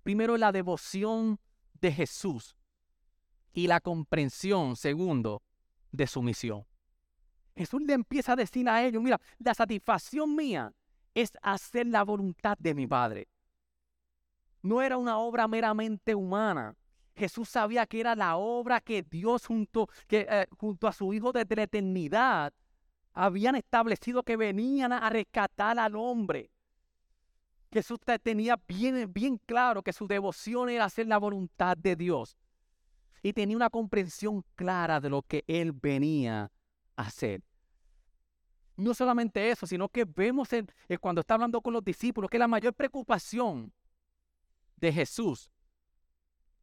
Primero, 0.03 0.37
la 0.37 0.53
devoción 0.53 1.39
de 1.81 1.93
Jesús 1.93 2.57
y 3.53 3.67
la 3.67 3.81
comprensión, 3.81 4.77
segundo, 4.77 5.43
de 5.93 6.07
su 6.07 6.23
misión. 6.23 6.65
Jesús 7.57 7.83
le 7.83 7.95
empieza 7.95 8.33
a 8.33 8.37
decir 8.37 8.69
a 8.69 8.85
ellos, 8.85 9.03
mira, 9.03 9.21
la 9.39 9.55
satisfacción 9.55 10.35
mía 10.35 10.73
es 11.15 11.33
hacer 11.43 11.87
la 11.87 12.05
voluntad 12.05 12.57
de 12.59 12.75
mi 12.75 12.87
Padre. 12.87 13.29
No 14.63 14.83
era 14.83 14.97
una 14.97 15.19
obra 15.19 15.49
meramente 15.49 16.15
humana. 16.15 16.77
Jesús 17.15 17.49
sabía 17.49 17.87
que 17.87 18.01
era 18.01 18.15
la 18.15 18.37
obra 18.37 18.81
que 18.81 19.03
Dios 19.03 19.47
junto, 19.47 19.89
que, 20.07 20.27
eh, 20.29 20.47
junto 20.57 20.87
a 20.87 20.93
su 20.93 21.13
Hijo 21.13 21.33
desde 21.33 21.57
la 21.57 21.65
eternidad 21.65 22.53
habían 23.13 23.57
establecido 23.57 24.23
que 24.23 24.37
venían 24.37 24.93
a 24.93 25.11
rescatar 25.11 25.79
al 25.79 25.97
hombre. 25.97 26.51
Jesús 27.73 27.99
tenía 28.23 28.61
bien, 28.67 29.13
bien 29.13 29.41
claro 29.47 29.83
que 29.83 29.93
su 29.93 30.09
devoción 30.09 30.69
era 30.71 30.87
hacer 30.87 31.07
la 31.07 31.19
voluntad 31.19 31.77
de 31.77 31.95
Dios. 31.95 32.37
Y 33.23 33.33
tenía 33.33 33.57
una 33.57 33.71
comprensión 33.71 34.45
clara 34.57 35.01
de 35.01 35.11
lo 35.11 35.23
que 35.23 35.45
él 35.47 35.73
venía 35.73 36.51
a 36.97 37.03
hacer. 37.03 37.43
No 38.77 38.95
solamente 38.95 39.51
eso, 39.51 39.67
sino 39.67 39.89
que 39.89 40.05
vemos 40.05 40.53
en, 40.53 40.67
cuando 41.01 41.21
está 41.21 41.35
hablando 41.35 41.61
con 41.61 41.75
los 41.75 41.85
discípulos 41.85 42.31
que 42.31 42.39
la 42.39 42.49
mayor 42.49 42.75
preocupación 42.75 43.73
de 44.77 44.93
Jesús 44.93 45.51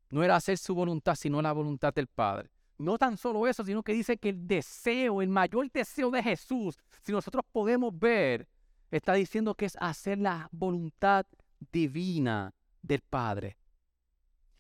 no 0.09 0.23
era 0.23 0.35
hacer 0.35 0.57
su 0.57 0.73
voluntad, 0.73 1.15
sino 1.15 1.41
la 1.41 1.51
voluntad 1.51 1.93
del 1.93 2.07
Padre. 2.07 2.49
No 2.79 2.97
tan 2.97 3.17
solo 3.17 3.47
eso, 3.47 3.63
sino 3.63 3.83
que 3.83 3.93
dice 3.93 4.17
que 4.17 4.29
el 4.29 4.47
deseo, 4.47 5.21
el 5.21 5.29
mayor 5.29 5.69
deseo 5.71 6.09
de 6.11 6.23
Jesús, 6.23 6.77
si 7.01 7.11
nosotros 7.11 7.45
podemos 7.51 7.97
ver, 7.97 8.47
está 8.91 9.13
diciendo 9.13 9.55
que 9.55 9.65
es 9.65 9.77
hacer 9.79 10.17
la 10.17 10.49
voluntad 10.51 11.25
divina 11.71 12.53
del 12.81 13.01
Padre. 13.01 13.57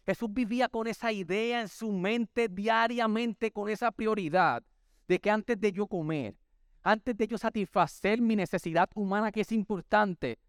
Jesús 0.05 0.29
vivía 0.31 0.69
con 0.69 0.87
esa 0.87 1.11
idea 1.11 1.61
en 1.61 1.67
su 1.67 1.91
mente 1.91 2.47
diariamente, 2.47 3.51
con 3.51 3.69
esa 3.69 3.91
prioridad 3.91 4.63
de 5.07 5.19
que 5.19 5.29
antes 5.29 5.59
de 5.59 5.71
yo 5.71 5.87
comer, 5.87 6.35
antes 6.83 7.17
de 7.17 7.27
yo 7.27 7.37
satisfacer 7.37 8.21
mi 8.21 8.35
necesidad 8.35 8.89
humana 8.95 9.31
que 9.31 9.41
es 9.41 9.51
importante, 9.51 10.39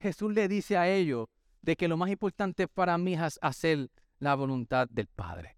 Jesús 0.00 0.32
le 0.32 0.48
dice 0.48 0.76
a 0.76 0.88
ellos 0.88 1.28
de 1.62 1.76
que 1.76 1.88
lo 1.88 1.96
más 1.96 2.10
importante 2.10 2.68
para 2.68 2.98
mí 2.98 3.14
es 3.14 3.38
hacer 3.40 3.88
la 4.18 4.34
voluntad 4.34 4.88
del 4.90 5.06
Padre. 5.06 5.56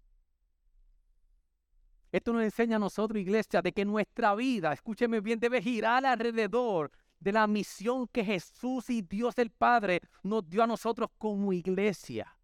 Esto 2.11 2.33
nos 2.33 2.43
enseña 2.43 2.77
a 2.77 2.79
nosotros, 2.79 3.19
iglesia, 3.19 3.61
de 3.61 3.73
que 3.73 3.85
nuestra 3.85 4.33
vida, 4.35 4.71
escúcheme 4.71 5.19
bien, 5.19 5.39
debe 5.39 5.61
girar 5.61 6.05
alrededor 6.05 6.91
de 7.19 7.31
la 7.31 7.47
misión 7.47 8.07
que 8.07 8.23
Jesús 8.23 8.89
y 8.89 9.01
Dios 9.01 9.37
el 9.37 9.49
Padre 9.49 10.01
nos 10.23 10.47
dio 10.47 10.63
a 10.63 10.67
nosotros 10.67 11.09
como 11.17 11.53
iglesia. 11.53 12.37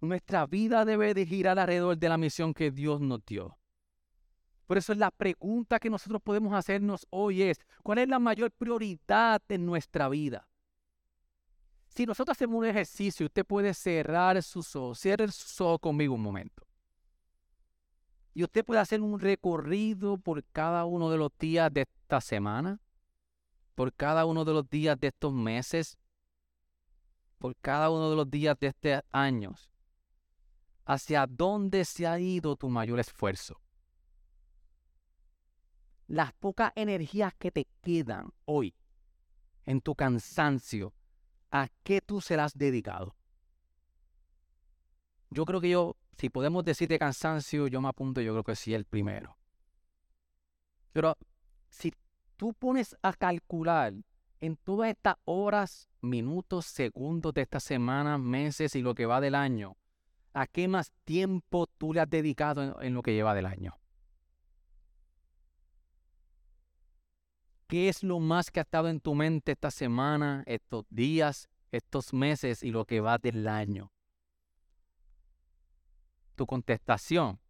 Nuestra 0.00 0.46
vida 0.46 0.84
debe 0.84 1.12
de 1.12 1.26
girar 1.26 1.58
alrededor 1.58 1.98
de 1.98 2.08
la 2.08 2.16
misión 2.16 2.54
que 2.54 2.70
Dios 2.70 3.00
nos 3.00 3.24
dio. 3.26 3.58
Por 4.66 4.78
eso 4.78 4.94
la 4.94 5.10
pregunta 5.10 5.80
que 5.80 5.90
nosotros 5.90 6.22
podemos 6.22 6.52
hacernos 6.52 7.06
hoy 7.10 7.42
es, 7.42 7.58
¿cuál 7.82 7.98
es 7.98 8.08
la 8.08 8.18
mayor 8.18 8.52
prioridad 8.52 9.42
en 9.48 9.64
nuestra 9.64 10.08
vida? 10.08 10.46
Si 11.88 12.06
nosotros 12.06 12.36
hacemos 12.36 12.58
un 12.58 12.66
ejercicio, 12.66 13.26
usted 13.26 13.44
puede 13.44 13.74
cerrar 13.74 14.40
sus 14.42 14.76
ojos, 14.76 15.00
cierre 15.00 15.26
sus 15.32 15.60
ojos 15.60 15.80
conmigo 15.80 16.14
un 16.14 16.22
momento. 16.22 16.67
Y 18.38 18.44
usted 18.44 18.64
puede 18.64 18.80
hacer 18.80 19.00
un 19.00 19.18
recorrido 19.18 20.16
por 20.16 20.44
cada 20.44 20.84
uno 20.84 21.10
de 21.10 21.18
los 21.18 21.36
días 21.40 21.74
de 21.74 21.80
esta 21.80 22.20
semana, 22.20 22.80
por 23.74 23.92
cada 23.92 24.26
uno 24.26 24.44
de 24.44 24.52
los 24.52 24.70
días 24.70 24.96
de 25.00 25.08
estos 25.08 25.32
meses, 25.32 25.98
por 27.38 27.56
cada 27.56 27.90
uno 27.90 28.08
de 28.10 28.14
los 28.14 28.30
días 28.30 28.56
de 28.60 28.68
este 28.68 29.02
año 29.10 29.56
hacia 30.84 31.26
dónde 31.26 31.84
se 31.84 32.06
ha 32.06 32.20
ido 32.20 32.54
tu 32.54 32.68
mayor 32.68 33.00
esfuerzo. 33.00 33.60
Las 36.06 36.32
pocas 36.34 36.70
energías 36.76 37.34
que 37.34 37.50
te 37.50 37.66
quedan 37.82 38.32
hoy 38.44 38.72
en 39.66 39.80
tu 39.80 39.96
cansancio, 39.96 40.94
¿a 41.50 41.66
qué 41.82 42.00
tú 42.00 42.20
serás 42.20 42.56
dedicado? 42.56 43.16
Yo 45.28 45.44
creo 45.44 45.60
que 45.60 45.70
yo, 45.70 45.96
si 46.18 46.30
podemos 46.30 46.64
decir 46.64 46.88
de 46.88 46.98
cansancio, 46.98 47.68
yo 47.68 47.80
me 47.80 47.88
apunto, 47.88 48.20
yo 48.20 48.32
creo 48.32 48.44
que 48.44 48.56
sí, 48.56 48.74
el 48.74 48.84
primero. 48.84 49.38
Pero 50.92 51.16
si 51.68 51.92
tú 52.36 52.52
pones 52.54 52.96
a 53.02 53.12
calcular 53.12 53.94
en 54.40 54.56
todas 54.56 54.90
estas 54.90 55.14
horas, 55.24 55.88
minutos, 56.00 56.66
segundos 56.66 57.34
de 57.34 57.42
esta 57.42 57.60
semana, 57.60 58.18
meses 58.18 58.74
y 58.74 58.82
lo 58.82 58.96
que 58.96 59.06
va 59.06 59.20
del 59.20 59.36
año, 59.36 59.76
¿a 60.32 60.48
qué 60.48 60.66
más 60.66 60.90
tiempo 61.04 61.68
tú 61.78 61.94
le 61.94 62.00
has 62.00 62.10
dedicado 62.10 62.82
en, 62.82 62.94
lo 62.94 63.02
que 63.02 63.14
lleva 63.14 63.34
del 63.34 63.46
año? 63.46 63.78
¿Qué 67.68 67.88
es 67.88 68.02
lo 68.02 68.18
más 68.18 68.50
que 68.50 68.58
ha 68.58 68.62
estado 68.62 68.88
en 68.88 68.98
tu 68.98 69.14
mente 69.14 69.52
esta 69.52 69.70
semana, 69.70 70.42
estos 70.46 70.84
días, 70.90 71.48
estos 71.70 72.12
meses 72.12 72.64
y 72.64 72.72
lo 72.72 72.86
que 72.86 73.00
va 73.00 73.18
del 73.18 73.46
año? 73.46 73.92
Tu 76.38 76.46
contestación 76.46 77.40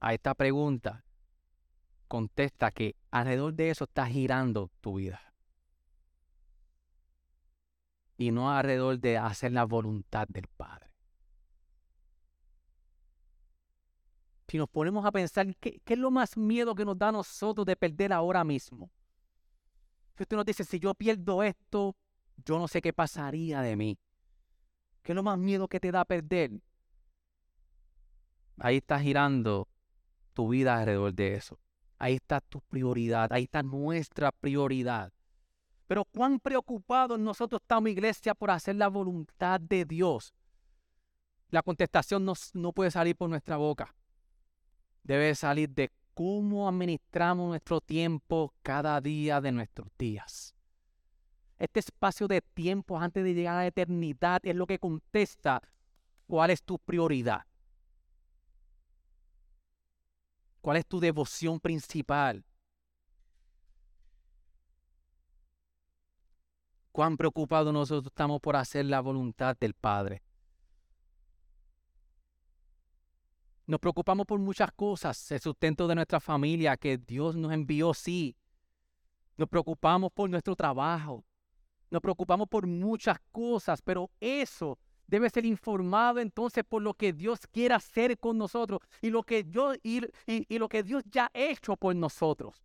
a 0.00 0.14
esta 0.14 0.34
pregunta 0.34 1.04
contesta 2.08 2.70
que 2.70 2.96
alrededor 3.10 3.52
de 3.52 3.68
eso 3.68 3.84
está 3.84 4.06
girando 4.06 4.70
tu 4.80 4.94
vida. 4.94 5.20
Y 8.16 8.30
no 8.30 8.50
alrededor 8.50 8.98
de 8.98 9.18
hacer 9.18 9.52
la 9.52 9.64
voluntad 9.64 10.26
del 10.26 10.46
Padre. 10.48 10.86
si 14.48 14.56
nos 14.56 14.70
ponemos 14.70 15.04
a 15.04 15.12
pensar, 15.12 15.54
¿qué, 15.56 15.82
es 15.84 15.98
lo 15.98 16.10
más 16.10 16.34
miedo 16.34 16.74
que 16.74 16.86
nos 16.86 16.96
da 16.96 17.08
a 17.08 17.12
nosotros 17.12 17.66
de 17.66 17.76
perder 17.76 18.10
ahora 18.10 18.42
mismo? 18.42 18.90
Si 20.16 20.22
usted 20.22 20.36
nos 20.36 20.46
dice, 20.46 20.64
si 20.64 20.78
yo 20.78 20.94
pierdo 20.94 21.42
esto, 21.42 21.94
yo 22.42 22.58
no 22.58 22.66
sé 22.66 22.80
qué 22.80 22.94
pasaría 22.94 23.60
de 23.60 23.76
mí. 23.76 23.98
¿Qué 25.02 25.12
es 25.12 25.16
lo 25.16 25.22
más 25.22 25.36
miedo 25.36 25.68
que 25.68 25.78
te 25.78 25.92
da 25.92 26.06
perder? 26.06 26.52
Ahí 28.58 28.78
está 28.78 28.98
girando 29.00 29.68
tu 30.32 30.48
vida 30.48 30.78
alrededor 30.78 31.14
de 31.14 31.34
eso. 31.34 31.58
Ahí 31.98 32.14
está 32.14 32.40
tu 32.40 32.60
prioridad, 32.60 33.32
ahí 33.32 33.44
está 33.44 33.62
nuestra 33.62 34.32
prioridad. 34.32 35.12
Pero 35.86 36.04
cuán 36.04 36.40
preocupados 36.40 37.18
nosotros 37.18 37.60
estamos, 37.62 37.90
iglesia, 37.90 38.34
por 38.34 38.50
hacer 38.50 38.76
la 38.76 38.88
voluntad 38.88 39.60
de 39.60 39.84
Dios. 39.84 40.34
La 41.50 41.62
contestación 41.62 42.24
no, 42.24 42.34
no 42.54 42.72
puede 42.72 42.90
salir 42.90 43.16
por 43.16 43.30
nuestra 43.30 43.56
boca 43.56 43.94
debe 45.06 45.34
salir 45.34 45.70
de 45.70 45.90
cómo 46.14 46.68
administramos 46.68 47.48
nuestro 47.48 47.80
tiempo 47.80 48.52
cada 48.62 49.00
día 49.00 49.40
de 49.40 49.52
nuestros 49.52 49.88
días. 49.96 50.54
Este 51.58 51.80
espacio 51.80 52.26
de 52.26 52.42
tiempo 52.42 52.98
antes 52.98 53.22
de 53.22 53.32
llegar 53.32 53.54
a 53.54 53.60
la 53.60 53.66
eternidad 53.66 54.40
es 54.42 54.54
lo 54.54 54.66
que 54.66 54.78
contesta 54.78 55.62
cuál 56.26 56.50
es 56.50 56.62
tu 56.62 56.78
prioridad. 56.78 57.42
¿Cuál 60.66 60.78
es 60.78 60.86
tu 60.88 60.98
devoción 60.98 61.60
principal? 61.60 62.44
¿Cuán 66.90 67.16
preocupados 67.16 67.72
nosotros 67.72 68.10
estamos 68.10 68.40
por 68.40 68.56
hacer 68.56 68.84
la 68.86 68.98
voluntad 68.98 69.56
del 69.60 69.74
Padre? 69.74 70.24
Nos 73.64 73.78
preocupamos 73.78 74.26
por 74.26 74.40
muchas 74.40 74.72
cosas, 74.72 75.30
el 75.30 75.38
sustento 75.38 75.86
de 75.86 75.94
nuestra 75.94 76.18
familia 76.18 76.76
que 76.76 76.98
Dios 76.98 77.36
nos 77.36 77.52
envió, 77.52 77.94
sí. 77.94 78.36
Nos 79.36 79.48
preocupamos 79.48 80.10
por 80.10 80.28
nuestro 80.28 80.56
trabajo. 80.56 81.24
Nos 81.90 82.02
preocupamos 82.02 82.48
por 82.48 82.66
muchas 82.66 83.20
cosas, 83.30 83.80
pero 83.82 84.10
eso 84.18 84.80
debe 85.06 85.30
ser 85.30 85.46
informado 85.46 86.20
entonces 86.20 86.64
por 86.64 86.82
lo 86.82 86.94
que 86.94 87.12
Dios 87.12 87.40
quiere 87.46 87.74
hacer 87.74 88.18
con 88.18 88.38
nosotros 88.38 88.80
y 89.00 89.10
lo 89.10 89.22
que, 89.22 89.44
yo, 89.48 89.72
y, 89.82 90.00
lo 90.58 90.68
que 90.68 90.82
Dios 90.82 91.04
ya 91.10 91.26
ha 91.26 91.30
hecho 91.38 91.76
por 91.76 91.94
nosotros. 91.94 92.62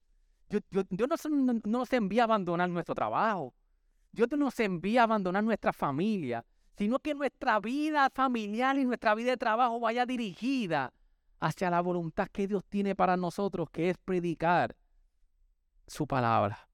Dios, 0.49 0.63
no, 0.89 1.53
no 1.53 1.79
nos 1.79 1.93
envía 1.93 2.23
a 2.23 2.25
abandonar 2.25 2.69
nuestro 2.69 2.93
trabajo. 2.93 3.53
Dios 4.11 4.27
no 4.31 4.37
nos 4.37 4.59
envía 4.59 5.01
a 5.01 5.03
abandonar 5.05 5.43
nuestra 5.43 5.71
familia 5.71 6.45
sino 6.81 6.97
que 6.97 7.13
nuestra 7.13 7.59
vida 7.59 8.09
familiar 8.09 8.75
y 8.77 8.85
nuestra 8.85 9.13
vida 9.13 9.29
de 9.29 9.37
trabajo 9.37 9.79
vaya 9.79 10.05
dirigida 10.05 10.91
hacia 11.39 11.69
la 11.69 11.79
voluntad 11.79 12.27
que 12.27 12.47
Dios 12.47 12.63
tiene 12.65 12.95
para 12.95 13.17
nosotros, 13.17 13.69
que 13.69 13.91
es 13.91 13.97
predicar 13.99 14.75
su 15.85 16.07
palabra. 16.07 16.70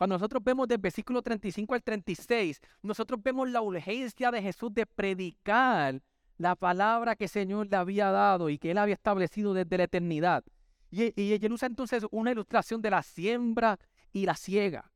Cuando 0.00 0.14
nosotros 0.14 0.42
vemos 0.42 0.66
del 0.66 0.78
versículo 0.78 1.20
35 1.20 1.74
al 1.74 1.82
36, 1.82 2.58
nosotros 2.80 3.22
vemos 3.22 3.50
la 3.50 3.60
urgencia 3.60 4.30
de 4.30 4.40
Jesús 4.40 4.72
de 4.72 4.86
predicar 4.86 6.00
la 6.38 6.56
palabra 6.56 7.14
que 7.14 7.24
el 7.24 7.28
Señor 7.30 7.66
le 7.70 7.76
había 7.76 8.10
dado 8.10 8.48
y 8.48 8.56
que 8.56 8.70
Él 8.70 8.78
había 8.78 8.94
establecido 8.94 9.52
desde 9.52 9.76
la 9.76 9.84
eternidad. 9.84 10.42
Y, 10.90 11.12
y 11.20 11.34
Él 11.34 11.52
usa 11.52 11.68
entonces 11.68 12.06
una 12.12 12.30
ilustración 12.30 12.80
de 12.80 12.88
la 12.88 13.02
siembra 13.02 13.78
y 14.10 14.24
la 14.24 14.36
siega. 14.36 14.90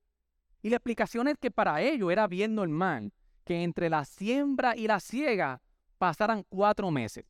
Y 0.63 0.71
la 0.71 0.77
explicación 0.77 1.29
es 1.29 1.37
que 1.37 1.51
para 1.51 1.83
ello 1.83 2.11
era 2.11 2.27
bien 2.27 2.55
normal 2.55 3.13
que 3.45 3.63
entre 3.63 3.91
la 3.91 4.07
siembra 4.07 4.75
y 4.75 4.87
la 4.87 5.01
siega 5.01 5.61
pasaran 5.99 6.47
cuatro 6.49 6.91
meses. 6.91 7.27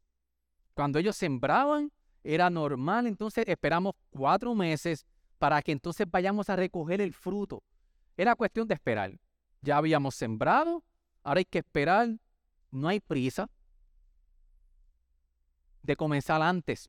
Cuando 0.75 1.01
ellos 1.01 1.17
sembraban, 1.17 1.91
era 2.23 2.51
normal, 2.51 3.09
entonces 3.09 3.45
esperamos 3.49 3.95
cuatro 4.11 4.55
meses 4.55 5.05
para 5.45 5.61
que 5.61 5.73
entonces 5.73 6.11
vayamos 6.11 6.49
a 6.49 6.57
recoger 6.57 7.03
el 7.03 7.13
fruto. 7.13 7.63
Era 8.17 8.35
cuestión 8.35 8.67
de 8.67 8.73
esperar. 8.73 9.21
Ya 9.61 9.77
habíamos 9.77 10.15
sembrado, 10.15 10.83
ahora 11.23 11.41
hay 11.41 11.45
que 11.45 11.59
esperar, 11.59 12.09
no 12.71 12.89
hay 12.89 12.99
prisa 12.99 13.51
de 15.83 15.97
comenzar 15.97 16.41
antes. 16.41 16.89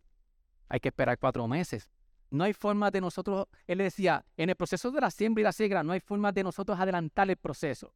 Hay 0.70 0.80
que 0.80 0.88
esperar 0.88 1.20
cuatro 1.20 1.46
meses. 1.50 1.89
No 2.30 2.46
hay 2.46 2.54
forma 2.54 2.89
de 2.91 3.02
nosotros, 3.02 3.46
él 3.68 3.80
decía, 3.80 4.24
en 4.38 4.50
el 4.50 4.56
proceso 4.56 4.89
de 4.89 5.02
la 5.02 5.12
siembra 5.12 5.41
y 5.41 5.44
la 5.44 5.52
siembra, 5.52 5.84
no 5.84 5.91
hay 5.91 6.00
forma 6.00 6.32
de 6.32 6.44
nosotros 6.44 6.80
adelantar 6.80 7.30
el 7.30 7.36
proceso. 7.36 7.94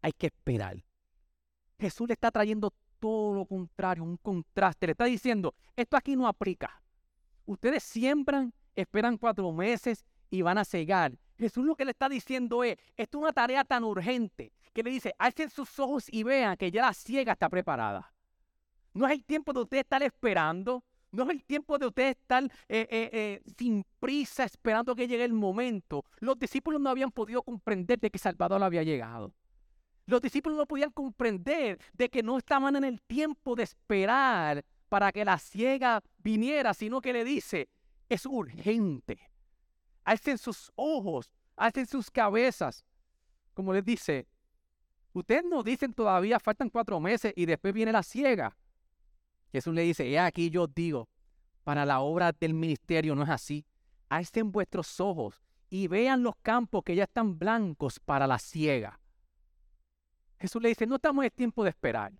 Hay 0.00 0.12
que 0.12 0.28
esperar. 0.28 0.76
Jesús 1.76 2.06
le 2.06 2.12
está 2.12 2.30
trayendo 2.30 2.72
todo 3.00 3.34
lo 3.34 3.46
contrario, 3.46 4.04
un 4.04 4.16
contraste. 4.16 4.86
Le 4.86 4.92
está 4.92 5.06
diciendo, 5.06 5.56
esto 5.74 5.96
aquí 5.96 6.14
no 6.14 6.28
aplica. 6.28 6.80
Ustedes 7.46 7.82
siembran, 7.82 8.54
esperan 8.80 9.16
cuatro 9.16 9.50
meses 9.52 10.04
y 10.30 10.42
van 10.42 10.58
a 10.58 10.64
cegar. 10.64 11.18
Jesús 11.38 11.64
lo 11.64 11.76
que 11.76 11.84
le 11.84 11.92
está 11.92 12.08
diciendo 12.08 12.64
es, 12.64 12.76
esto 12.96 13.18
es 13.18 13.22
una 13.22 13.32
tarea 13.32 13.64
tan 13.64 13.84
urgente 13.84 14.52
que 14.72 14.82
le 14.82 14.90
dice, 14.90 15.14
alcen 15.18 15.50
sus 15.50 15.78
ojos 15.78 16.06
y 16.10 16.22
vean 16.22 16.56
que 16.56 16.70
ya 16.70 16.82
la 16.82 16.94
ciega 16.94 17.32
está 17.32 17.48
preparada. 17.48 18.12
No 18.94 19.06
es 19.06 19.12
el 19.12 19.24
tiempo 19.24 19.52
de 19.52 19.60
usted 19.60 19.78
estar 19.78 20.02
esperando. 20.02 20.84
No 21.10 21.22
es 21.24 21.30
el 21.30 21.44
tiempo 21.44 21.78
de 21.78 21.86
usted 21.86 22.10
estar 22.10 22.44
eh, 22.44 22.86
eh, 22.90 23.10
eh, 23.12 23.42
sin 23.56 23.84
prisa 23.98 24.44
esperando 24.44 24.94
que 24.94 25.08
llegue 25.08 25.24
el 25.24 25.32
momento. 25.32 26.04
Los 26.18 26.38
discípulos 26.38 26.80
no 26.80 26.90
habían 26.90 27.10
podido 27.10 27.42
comprender 27.42 27.98
de 27.98 28.10
que 28.10 28.18
Salvador 28.18 28.62
había 28.62 28.82
llegado. 28.82 29.32
Los 30.06 30.20
discípulos 30.20 30.58
no 30.58 30.66
podían 30.66 30.90
comprender 30.90 31.78
de 31.92 32.08
que 32.08 32.22
no 32.22 32.38
estaban 32.38 32.76
en 32.76 32.84
el 32.84 33.00
tiempo 33.02 33.54
de 33.54 33.62
esperar 33.62 34.64
para 34.88 35.12
que 35.12 35.24
la 35.24 35.38
ciega 35.38 36.02
viniera, 36.18 36.74
sino 36.74 37.00
que 37.00 37.12
le 37.12 37.24
dice, 37.24 37.68
es 38.08 38.26
urgente. 38.26 39.30
Alcen 40.04 40.38
sus 40.38 40.72
ojos, 40.74 41.30
alcen 41.56 41.86
sus 41.86 42.10
cabezas. 42.10 42.84
Como 43.54 43.72
les 43.72 43.84
dice, 43.84 44.26
ustedes 45.12 45.44
no 45.44 45.62
dicen 45.62 45.92
todavía 45.92 46.38
faltan 46.38 46.70
cuatro 46.70 47.00
meses 47.00 47.32
y 47.36 47.46
después 47.46 47.74
viene 47.74 47.92
la 47.92 48.02
ciega. 48.02 48.56
Jesús 49.52 49.74
le 49.74 49.82
dice, 49.82 50.08
he 50.08 50.18
aquí 50.18 50.50
yo 50.50 50.66
digo, 50.66 51.08
para 51.64 51.84
la 51.84 52.00
obra 52.00 52.32
del 52.32 52.54
ministerio 52.54 53.14
no 53.14 53.22
es 53.22 53.28
así. 53.28 53.66
Alcen 54.08 54.50
vuestros 54.50 55.00
ojos 55.00 55.42
y 55.68 55.86
vean 55.86 56.22
los 56.22 56.36
campos 56.36 56.82
que 56.84 56.94
ya 56.94 57.04
están 57.04 57.38
blancos 57.38 58.00
para 58.00 58.26
la 58.26 58.38
ciega. 58.38 59.00
Jesús 60.38 60.62
le 60.62 60.70
dice, 60.70 60.86
no 60.86 60.96
estamos 60.96 61.22
en 61.22 61.26
el 61.26 61.32
tiempo 61.32 61.64
de 61.64 61.70
esperar. 61.70 62.12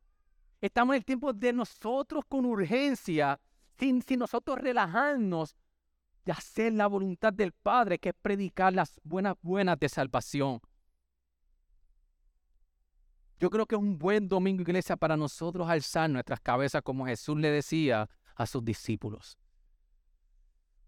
Estamos 0.61 0.94
en 0.94 0.98
el 0.98 1.05
tiempo 1.05 1.33
de 1.33 1.53
nosotros 1.53 2.24
con 2.29 2.44
urgencia, 2.44 3.40
sin, 3.79 4.03
sin 4.03 4.18
nosotros 4.18 4.59
relajarnos, 4.59 5.55
de 6.29 6.33
hacer 6.33 6.75
la 6.75 6.87
voluntad 6.87 7.33
del 7.33 7.53
Padre, 7.53 7.99
que 7.99 8.11
es 8.11 8.14
predicar 8.21 8.75
las 8.75 9.01
buenas, 9.03 9.35
buenas 9.41 9.81
de 9.81 9.88
salvación. 9.88 10.61
Yo 13.41 13.49
creo 13.49 13.64
que 13.64 13.77
es 13.77 13.81
un 13.81 13.99
buen 13.99 14.29
domingo, 14.29 14.61
iglesia, 14.61 14.99
para 14.99 15.17
nosotros 15.17 15.67
alzar 15.71 16.11
nuestras 16.11 16.38
cabezas 16.41 16.83
como 16.83 17.07
Jesús 17.07 17.38
le 17.38 17.51
decía 17.51 18.11
a 18.35 18.45
sus 18.45 18.62
discípulos. 18.62 19.38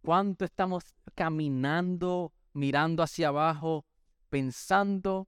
¿Cuánto 0.02 0.44
estamos 0.44 0.84
caminando, 1.14 2.34
mirando 2.52 3.02
hacia 3.02 3.28
abajo, 3.28 3.86
pensando 4.28 5.26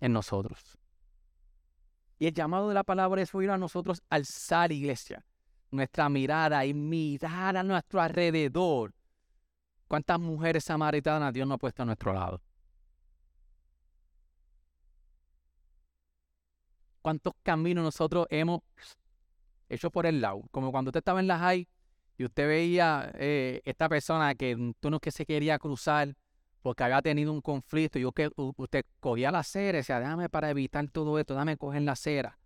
en 0.00 0.14
nosotros. 0.14 0.78
Y 2.18 2.26
el 2.26 2.32
llamado 2.32 2.68
de 2.68 2.74
la 2.74 2.84
palabra 2.84 3.20
es 3.20 3.34
oír 3.34 3.50
a 3.50 3.58
nosotros 3.58 4.02
alzar, 4.08 4.72
iglesia, 4.72 5.26
nuestra 5.70 6.08
mirada 6.08 6.64
y 6.64 6.74
mirar 6.74 7.56
a 7.56 7.62
nuestro 7.62 8.00
alrededor. 8.00 8.94
¿Cuántas 9.88 10.18
mujeres 10.18 10.64
samaritanas 10.64 11.32
Dios 11.32 11.46
nos 11.46 11.56
ha 11.56 11.58
puesto 11.58 11.82
a 11.82 11.86
nuestro 11.86 12.12
lado? 12.12 12.40
¿Cuántos 17.02 17.34
caminos 17.42 17.84
nosotros 17.84 18.26
hemos 18.30 18.62
hecho 19.68 19.90
por 19.90 20.06
el 20.06 20.20
lado? 20.20 20.42
Como 20.50 20.72
cuando 20.72 20.88
usted 20.88 20.98
estaba 20.98 21.20
en 21.20 21.28
la 21.28 21.38
high 21.38 21.68
y 22.18 22.24
usted 22.24 22.48
veía 22.48 23.12
eh, 23.14 23.62
esta 23.64 23.88
persona 23.88 24.34
que 24.34 24.74
tú 24.80 24.90
no 24.90 24.98
que 24.98 25.12
se 25.12 25.24
quería 25.24 25.58
cruzar 25.58 26.16
porque 26.62 26.82
había 26.82 27.00
tenido 27.00 27.32
un 27.32 27.40
conflicto. 27.40 28.00
Que 28.12 28.28
usted 28.34 28.84
cogía 28.98 29.30
la 29.30 29.38
acera 29.40 29.78
y 29.78 29.80
decía, 29.82 30.00
déjame 30.00 30.28
para 30.28 30.50
evitar 30.50 30.88
todo 30.88 31.16
esto, 31.20 31.34
déjame 31.34 31.56
coger 31.56 31.82
la 31.82 31.92
acera. 31.92 32.38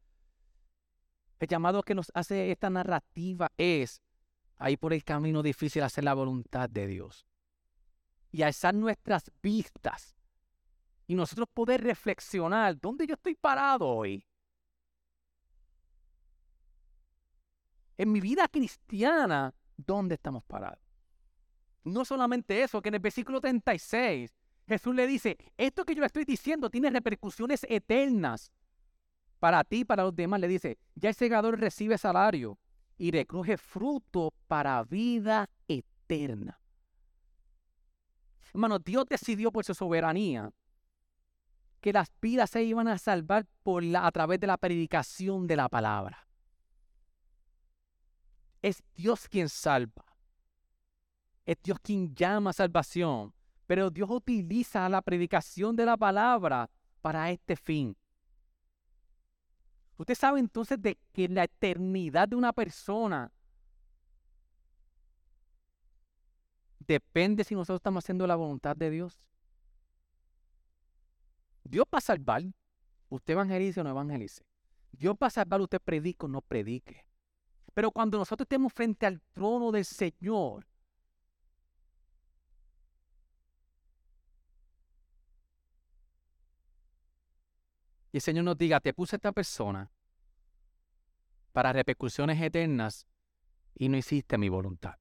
El 1.40 1.48
llamado 1.48 1.82
que 1.82 1.94
nos 1.94 2.12
hace 2.14 2.52
esta 2.52 2.68
narrativa 2.68 3.50
es 3.56 4.02
ahí 4.58 4.76
por 4.76 4.92
el 4.92 5.02
camino 5.02 5.42
difícil 5.42 5.82
hacer 5.82 6.04
la 6.04 6.12
voluntad 6.12 6.68
de 6.68 6.86
Dios. 6.86 7.26
Y 8.30 8.42
alzar 8.42 8.74
nuestras 8.74 9.32
vistas. 9.42 10.14
Y 11.06 11.14
nosotros 11.14 11.48
poder 11.52 11.82
reflexionar, 11.82 12.78
¿dónde 12.78 13.06
yo 13.06 13.14
estoy 13.14 13.34
parado 13.34 13.88
hoy? 13.88 14.24
En 17.96 18.12
mi 18.12 18.20
vida 18.20 18.46
cristiana, 18.46 19.54
¿dónde 19.76 20.16
estamos 20.16 20.44
parados? 20.44 20.78
No 21.82 22.04
solamente 22.04 22.62
eso, 22.62 22.82
que 22.82 22.90
en 22.90 22.96
el 22.96 23.00
versículo 23.00 23.40
36 23.40 24.30
Jesús 24.68 24.94
le 24.94 25.06
dice, 25.06 25.36
esto 25.56 25.84
que 25.84 25.94
yo 25.94 26.00
le 26.00 26.06
estoy 26.06 26.24
diciendo 26.24 26.70
tiene 26.70 26.90
repercusiones 26.90 27.66
eternas 27.68 28.52
para 29.40 29.64
ti 29.64 29.80
y 29.80 29.84
para 29.84 30.04
los 30.04 30.14
demás. 30.14 30.38
Le 30.40 30.46
dice, 30.46 30.78
ya 30.94 31.08
el 31.08 31.14
segador 31.16 31.58
recibe 31.58 31.98
salario 31.98 32.58
y 32.96 33.10
recoge 33.10 33.56
fruto 33.56 34.32
para 34.46 34.84
vida 34.84 35.48
eterna. 35.66 36.60
Hermano, 38.52 38.78
Dios 38.78 39.06
decidió 39.08 39.50
por 39.50 39.64
su 39.64 39.74
soberanía 39.74 40.52
que 41.80 41.92
las 41.92 42.12
vidas 42.20 42.50
se 42.50 42.62
iban 42.62 42.88
a 42.88 42.98
salvar 42.98 43.46
por 43.62 43.82
la, 43.82 44.06
a 44.06 44.12
través 44.12 44.38
de 44.38 44.46
la 44.46 44.58
predicación 44.58 45.46
de 45.46 45.56
la 45.56 45.68
palabra. 45.68 46.28
Es 48.60 48.82
Dios 48.94 49.28
quien 49.28 49.48
salva. 49.48 50.04
Es 51.46 51.56
Dios 51.62 51.78
quien 51.80 52.14
llama 52.14 52.50
a 52.50 52.52
salvación. 52.52 53.32
Pero 53.66 53.88
Dios 53.88 54.10
utiliza 54.10 54.88
la 54.88 55.00
predicación 55.00 55.74
de 55.74 55.86
la 55.86 55.96
palabra 55.96 56.68
para 57.00 57.30
este 57.30 57.56
fin. 57.56 57.96
Usted 60.00 60.14
sabe 60.14 60.40
entonces 60.40 60.80
de 60.80 60.96
que 61.12 61.28
la 61.28 61.44
eternidad 61.44 62.26
de 62.26 62.34
una 62.34 62.54
persona 62.54 63.30
depende 66.78 67.44
si 67.44 67.54
nosotros 67.54 67.80
estamos 67.80 68.02
haciendo 68.02 68.26
la 68.26 68.34
voluntad 68.34 68.74
de 68.74 68.88
Dios. 68.88 69.26
Dios 71.64 71.84
va 71.92 71.98
a 71.98 72.00
salvar. 72.00 72.44
Usted 73.10 73.34
evangelice 73.34 73.82
o 73.82 73.84
no 73.84 73.90
evangelice. 73.90 74.42
Dios 74.90 75.14
va 75.22 75.26
a 75.26 75.30
salvar, 75.30 75.60
usted 75.60 75.82
predique 75.82 76.24
o 76.24 76.28
no 76.28 76.40
predique. 76.40 77.04
Pero 77.74 77.90
cuando 77.90 78.16
nosotros 78.16 78.46
estemos 78.46 78.72
frente 78.72 79.04
al 79.04 79.20
trono 79.34 79.70
del 79.70 79.84
Señor, 79.84 80.66
y 88.12 88.16
el 88.16 88.20
Señor 88.20 88.44
nos 88.44 88.58
diga, 88.58 88.80
te 88.80 88.92
puse 88.92 89.16
esta 89.16 89.32
persona 89.32 89.90
para 91.52 91.72
repercusiones 91.72 92.40
eternas 92.40 93.06
y 93.74 93.88
no 93.88 93.96
hiciste 93.96 94.38
mi 94.38 94.48
voluntad. 94.48 94.96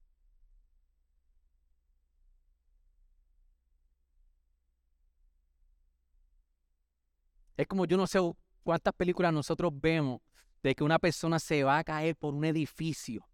Es 7.56 7.66
como 7.66 7.84
yo 7.84 7.96
no 7.96 8.06
sé 8.06 8.18
cuántas 8.62 8.94
películas 8.94 9.32
nosotros 9.32 9.72
vemos 9.74 10.20
de 10.62 10.74
que 10.74 10.84
una 10.84 10.98
persona 10.98 11.38
se 11.38 11.62
va 11.62 11.78
a 11.78 11.84
caer 11.84 12.16
por 12.16 12.32
un 12.34 12.44
edificio 12.44 13.26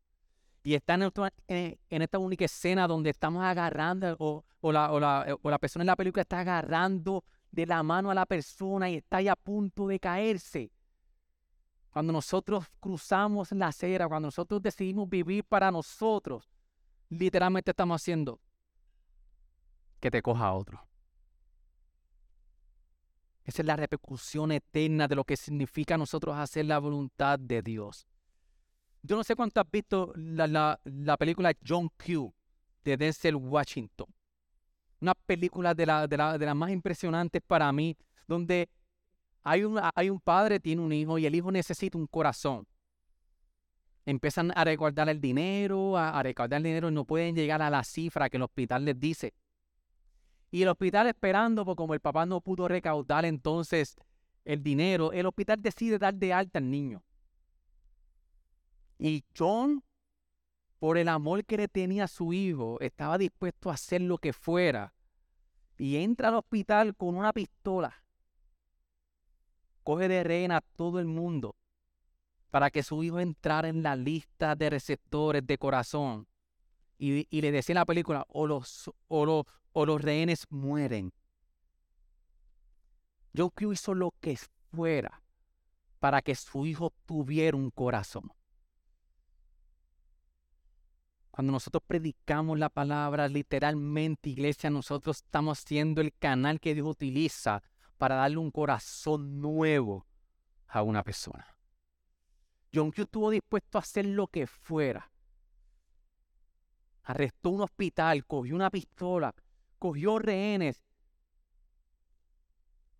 y 0.65 0.75
está 0.75 0.95
en, 0.95 2.03
esta 2.03 2.19
única 2.19 2.45
escena 2.45 2.89
donde 2.89 3.11
estamos 3.11 3.45
agarrando 3.45 4.17
o, 4.19 4.73
la, 4.73 4.91
o, 4.91 4.99
la, 4.99 5.39
o 5.41 5.51
la 5.51 5.59
persona 5.59 5.85
en 5.85 5.87
la 5.87 5.95
película 5.95 6.23
está 6.23 6.41
agarrando 6.41 7.25
de 7.57 7.65
la 7.65 7.83
mano 7.83 8.11
a 8.11 8.15
la 8.15 8.27
persona 8.27 8.91
y 8.91 8.97
está 8.97 9.17
ahí 9.17 9.29
a 9.29 9.35
punto 9.35 9.89
de 9.89 9.99
caerse. 9.99 10.71
cuando 11.91 12.13
nosotros 12.13 12.67
cruzamos 12.79 13.53
la 13.53 13.69
acera, 13.69 14.07
cuando 14.07 14.27
nosotros 14.27 14.61
decidimos 14.61 15.09
vivir 15.09 15.43
para 15.45 15.71
nosotros, 15.71 16.53
literalmente 17.09 17.71
estamos 17.71 18.03
haciendo 18.03 18.39
que 19.99 20.11
te 20.11 20.21
coja 20.21 20.53
otro. 20.53 20.87
Esa 23.45 23.63
es 23.63 23.67
la 23.67 23.77
repercusión 23.77 24.53
eterna 24.53 25.09
de 25.09 25.15
lo 25.15 25.25
que 25.25 25.39
significa 25.39 25.97
nosotros 25.97 26.37
hacer 26.37 26.67
la 26.67 26.79
voluntad 26.79 27.39
de 27.39 27.63
Dios. 27.63 28.07
Yo 29.03 29.17
no 29.17 29.25
sé 29.25 29.35
cuánto 29.35 29.61
has 29.61 29.71
visto 29.71 30.13
la, 30.17 30.79
película 31.19 31.55
John 31.67 31.89
Q 31.97 32.35
de 32.85 32.97
Denzel 32.99 33.37
Washington. 33.37 34.09
Una 35.01 35.15
película 35.15 35.75
de 35.75 35.87
las 35.87 36.09
de 36.09 36.17
la, 36.17 36.39
de 36.39 36.55
más 36.55 36.71
impresionantes 36.71 37.43
para 37.47 37.71
mí, 37.73 37.97
donde 38.27 38.69
hay 39.43 39.65
un, 39.65 39.81
hay 39.95 40.11
un 40.11 40.19
padre, 40.19 40.59
tiene 40.59 40.83
un 40.83 40.93
hijo 40.93 41.19
y 41.19 41.27
el 41.27 41.35
hijo 41.35 41.53
necesita 41.53 41.97
un 41.97 42.07
corazón. 42.07 42.67
Empiezan 44.05 44.53
a 44.55 44.65
recordar 44.65 45.09
el 45.09 45.21
dinero, 45.21 45.97
a, 45.97 46.19
a 46.19 46.23
el 46.23 46.63
dinero 46.63 46.89
y 46.89 46.93
no 46.93 47.05
pueden 47.05 47.35
llegar 47.35 47.61
a 47.63 47.71
la 47.71 47.85
cifra 47.85 48.29
que 48.31 48.37
el 48.37 48.43
hospital 48.45 48.85
les 48.85 48.99
dice. 48.99 49.35
Y 50.51 50.63
el 50.63 50.69
hospital 50.69 51.09
esperando, 51.09 51.65
porque 51.65 51.77
como 51.77 51.95
el 51.95 52.01
papá 52.01 52.25
no 52.25 52.41
pudo 52.41 52.69
recaudar 52.69 53.25
entonces 53.25 53.97
el 54.45 54.63
dinero, 54.63 55.13
el 55.13 55.27
hospital 55.27 55.61
decide 55.61 55.99
dar 55.99 56.15
de 56.15 56.33
alta 56.33 56.59
al 56.59 56.71
niño. 56.71 57.03
Y 58.99 59.25
John, 59.37 59.83
por 60.79 60.99
el 60.99 61.09
amor 61.09 61.45
que 61.45 61.57
le 61.57 61.69
tenía 61.69 62.05
a 62.05 62.09
su 62.09 62.33
hijo, 62.33 62.79
estaba 62.81 63.19
dispuesto 63.19 63.71
a 63.71 63.75
hacer 63.75 64.01
lo 64.01 64.19
que 64.19 64.33
fuera. 64.33 64.95
Y 65.79 65.97
entra 65.97 66.29
al 66.29 66.37
hospital 66.37 66.95
con 66.97 67.17
una 67.17 67.33
pistola 67.33 68.03
coge 69.87 70.09
de 70.09 70.25
reina 70.25 70.57
a 70.57 70.61
todo 70.61 70.99
el 70.99 71.07
mundo 71.07 71.55
para 72.51 72.71
que 72.71 72.83
su 72.83 73.05
hijo 73.05 73.21
entrara 73.21 73.69
en 73.69 73.85
la 73.85 73.95
lista 73.95 74.57
de 74.57 74.69
receptores 74.69 75.47
de 75.47 75.59
corazón. 75.59 76.27
Y, 76.99 77.41
le 77.41 77.53
decía 77.53 77.75
en 77.75 77.79
la 77.79 77.85
película, 77.85 78.27
o 78.29 78.49
los, 78.49 78.91
o, 79.07 79.45
o 79.73 79.87
los 79.87 80.03
rehenes 80.03 80.47
mueren. 80.51 81.13
John 83.37 83.51
Q 83.51 83.75
hizo 83.75 83.95
lo 83.95 84.13
que 84.21 84.37
fuera 84.73 85.23
para 86.01 86.21
que 86.21 86.35
su 86.35 86.67
hijo 86.67 86.93
tuviera 87.05 87.57
un 87.57 87.71
corazón. 87.71 88.33
Cuando 91.37 91.53
nosotros 91.53 91.83
predicamos 91.87 92.59
la 92.59 92.71
palabra 92.71 93.29
literalmente, 93.29 94.31
iglesia, 94.31 94.71
nosotros 94.71 95.19
estamos 95.19 95.59
siendo 95.59 96.01
el 96.01 96.15
canal 96.15 96.59
que 96.61 96.75
Dios 96.75 96.89
utiliza 96.89 97.63
para 97.99 98.15
darle 98.15 98.39
un 98.39 98.51
corazón 98.51 99.43
nuevo 99.43 100.07
a 100.67 100.81
una 100.81 101.03
persona. 101.03 101.47
John 102.75 102.91
Q 102.91 103.03
estuvo 103.03 103.29
dispuesto 103.29 103.77
a 103.77 103.83
hacer 103.83 104.07
lo 104.07 104.29
que 104.29 104.47
fuera. 104.47 105.13
Arrestó 107.03 107.51
un 107.51 107.61
hospital, 107.61 108.25
cogió 108.25 108.55
una 108.55 108.71
pistola, 108.71 109.35
cogió 109.79 110.19
rehenes. 110.19 110.83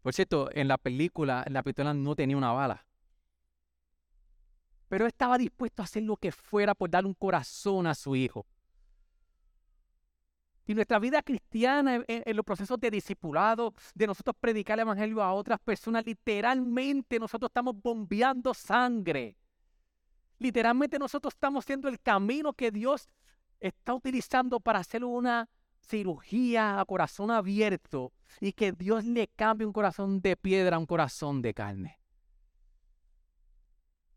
Por 0.03 0.13
cierto, 0.13 0.51
en 0.53 0.69
la 0.69 0.77
película 0.77 1.43
la 1.49 1.63
pistola 1.63 1.95
no 1.95 2.15
tenía 2.15 2.37
una 2.37 2.53
bala. 2.53 2.86
Pero 4.89 5.07
estaba 5.07 5.39
dispuesto 5.39 5.83
a 5.83 5.85
hacer 5.85 6.03
lo 6.03 6.17
que 6.17 6.33
fuera 6.33 6.75
por 6.75 6.91
dar 6.91 7.07
un 7.07 7.15
corazón 7.15 7.87
a 7.87 7.95
su 7.95 8.15
hijo. 8.15 8.47
Y 10.67 10.75
nuestra 10.75 10.99
vida 10.99 11.23
cristiana, 11.23 12.03
en, 12.09 12.37
los 12.37 12.45
procesos 12.45 12.79
de 12.81 12.91
discipulado, 12.91 13.73
de 13.95 14.07
nosotros 14.09 14.35
predicar 14.41 14.79
el 14.79 14.83
Evangelio 14.83 15.23
a 15.23 15.33
otras 15.33 15.61
personas, 15.61 16.05
literalmente 16.05 17.21
nosotros 17.21 17.51
estamos 17.51 17.81
bombeando 17.81 18.53
sangre. 18.53 19.37
Literalmente 20.39 20.99
nosotros 20.99 21.35
estamos 21.35 21.65
siendo 21.65 21.89
el 21.89 22.01
camino 22.01 22.53
que 22.53 22.73
Dios 22.73 23.09
está 23.61 23.95
utilizando 23.95 24.59
para 24.59 24.81
hacer 24.81 25.05
una 25.05 25.49
cirugía 25.81 26.81
a 26.81 26.85
corazón 26.85 27.31
abierto 27.31 28.13
y 28.41 28.53
que 28.53 28.73
Dios 28.73 29.05
le 29.05 29.29
cambie 29.29 29.67
un 29.67 29.73
corazón 29.73 30.21
de 30.21 30.37
piedra 30.37 30.77
a 30.77 30.79
un 30.81 30.87
corazón 30.87 31.43
de 31.43 31.55
carne. 31.55 32.01